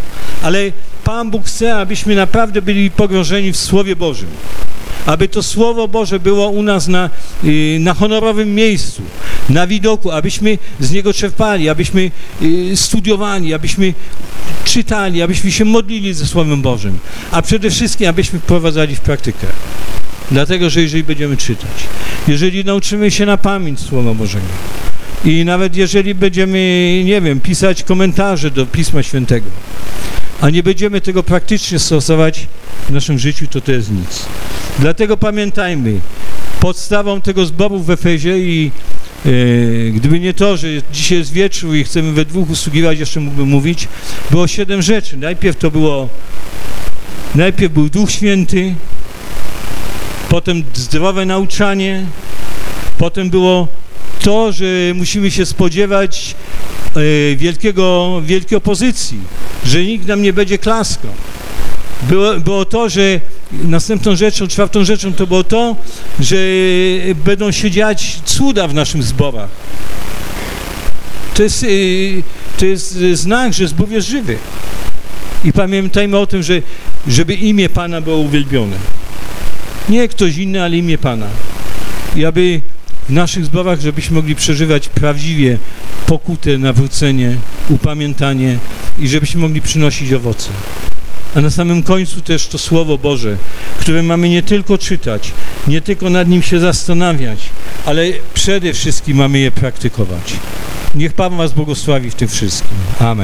Ale 0.42 0.72
Pan 1.04 1.30
Bóg 1.30 1.46
chce, 1.46 1.76
abyśmy 1.76 2.14
naprawdę 2.14 2.62
byli 2.62 2.90
pogrążeni 2.90 3.52
w 3.52 3.56
Słowie 3.56 3.96
Bożym 3.96 4.28
aby 5.06 5.28
to 5.28 5.42
Słowo 5.42 5.88
Boże 5.88 6.20
było 6.20 6.48
u 6.48 6.62
nas 6.62 6.88
na, 6.88 7.10
y, 7.44 7.78
na 7.80 7.94
honorowym 7.94 8.54
miejscu, 8.54 9.02
na 9.48 9.66
widoku, 9.66 10.10
abyśmy 10.10 10.58
z 10.80 10.90
niego 10.90 11.12
czerpali, 11.12 11.68
abyśmy 11.68 12.10
y, 12.42 12.76
studiowali, 12.76 13.54
abyśmy 13.54 13.94
czytali, 14.64 15.22
abyśmy 15.22 15.52
się 15.52 15.64
modlili 15.64 16.14
ze 16.14 16.26
Słowem 16.26 16.62
Bożym, 16.62 16.98
a 17.30 17.42
przede 17.42 17.70
wszystkim, 17.70 18.08
abyśmy 18.08 18.38
wprowadzali 18.38 18.96
w 18.96 19.00
praktykę. 19.00 19.46
Dlatego, 20.30 20.70
że 20.70 20.82
jeżeli 20.82 21.04
będziemy 21.04 21.36
czytać, 21.36 21.70
jeżeli 22.28 22.64
nauczymy 22.64 23.10
się 23.10 23.26
na 23.26 23.36
pamięć 23.36 23.80
Słowa 23.80 24.14
Bożego 24.14 24.46
i 25.24 25.44
nawet 25.44 25.76
jeżeli 25.76 26.14
będziemy, 26.14 27.02
nie 27.04 27.20
wiem, 27.20 27.40
pisać 27.40 27.82
komentarze 27.82 28.50
do 28.50 28.66
Pisma 28.66 29.02
Świętego, 29.02 29.46
a 30.40 30.50
nie 30.50 30.62
będziemy 30.62 31.00
tego 31.00 31.22
praktycznie 31.22 31.78
stosować 31.78 32.46
w 32.88 32.90
naszym 32.90 33.18
życiu, 33.18 33.46
to 33.46 33.60
to 33.60 33.72
jest 33.72 33.90
nic. 33.90 34.26
Dlatego 34.78 35.16
pamiętajmy, 35.16 36.00
podstawą 36.60 37.20
tego 37.20 37.46
zboru 37.46 37.78
w 37.78 37.90
Efezie 37.90 38.38
i 38.38 38.70
e, 39.26 39.30
gdyby 39.90 40.20
nie 40.20 40.34
to, 40.34 40.56
że 40.56 40.68
dzisiaj 40.92 41.18
jest 41.18 41.32
wieczór 41.32 41.76
i 41.76 41.84
chcemy 41.84 42.12
we 42.12 42.24
dwóch 42.24 42.50
usługiwać, 42.50 42.98
jeszcze 42.98 43.20
mógłbym 43.20 43.48
mówić, 43.48 43.88
było 44.30 44.46
siedem 44.46 44.82
rzeczy. 44.82 45.16
Najpierw 45.16 45.56
to 45.56 45.70
było, 45.70 46.08
najpierw 47.34 47.72
był 47.72 47.88
Duch 47.88 48.10
Święty, 48.10 48.74
potem 50.28 50.62
zdrowe 50.74 51.26
nauczanie, 51.26 52.06
potem 52.98 53.30
było 53.30 53.68
to, 54.20 54.52
że 54.52 54.66
musimy 54.94 55.30
się 55.30 55.46
spodziewać 55.46 56.34
e, 56.96 57.36
wielkiego, 57.36 58.20
wielkiej 58.24 58.58
opozycji, 58.58 59.18
że 59.64 59.84
nikt 59.84 60.06
nam 60.06 60.22
nie 60.22 60.32
będzie 60.32 60.58
klaskał. 60.58 61.12
Było, 62.02 62.34
było 62.34 62.64
to, 62.64 62.88
że 62.88 63.20
następną 63.52 64.16
rzeczą, 64.16 64.48
czwartą 64.48 64.84
rzeczą 64.84 65.12
to 65.12 65.26
było 65.26 65.44
to, 65.44 65.76
że 66.20 66.36
będą 67.24 67.50
się 67.50 67.70
dziać 67.70 68.20
cuda 68.24 68.68
w 68.68 68.74
naszych 68.74 69.02
zborach. 69.02 69.48
To 71.34 71.42
jest, 71.42 71.62
y, 71.62 72.22
to 72.58 72.66
jest 72.66 72.98
znak, 73.12 73.52
że 73.52 73.68
zbór 73.68 73.90
jest 73.90 74.08
żywy. 74.08 74.36
I 75.44 75.52
pamiętajmy 75.52 76.18
o 76.18 76.26
tym, 76.26 76.42
że 76.42 76.62
żeby 77.08 77.34
imię 77.34 77.68
Pana 77.68 78.00
było 78.00 78.16
uwielbione. 78.16 78.76
Nie 79.88 80.08
ktoś 80.08 80.36
inny, 80.36 80.62
ale 80.62 80.76
imię 80.76 80.98
Pana. 80.98 81.26
I 82.16 82.24
aby 82.24 82.60
w 83.08 83.12
naszych 83.12 83.44
zborach, 83.44 83.80
żebyśmy 83.80 84.16
mogli 84.16 84.34
przeżywać 84.34 84.88
prawdziwie 84.88 85.58
pokutę, 86.06 86.58
nawrócenie, 86.58 87.36
upamiętanie 87.68 88.58
i 88.98 89.08
żebyśmy 89.08 89.40
mogli 89.40 89.60
przynosić 89.60 90.12
owoce. 90.12 90.50
A 91.34 91.40
na 91.40 91.50
samym 91.50 91.82
końcu 91.82 92.20
też 92.20 92.46
to 92.46 92.58
Słowo 92.58 92.98
Boże, 92.98 93.36
które 93.80 94.02
mamy 94.02 94.28
nie 94.28 94.42
tylko 94.42 94.78
czytać, 94.78 95.32
nie 95.66 95.80
tylko 95.80 96.10
nad 96.10 96.28
nim 96.28 96.42
się 96.42 96.60
zastanawiać, 96.60 97.38
ale 97.86 98.04
przede 98.34 98.72
wszystkim 98.72 99.16
mamy 99.16 99.38
je 99.38 99.50
praktykować. 99.50 100.32
Niech 100.94 101.12
Pan 101.12 101.36
Was 101.36 101.52
błogosławi 101.52 102.10
w 102.10 102.14
tym 102.14 102.28
wszystkim. 102.28 102.76
Amen. 103.00 103.22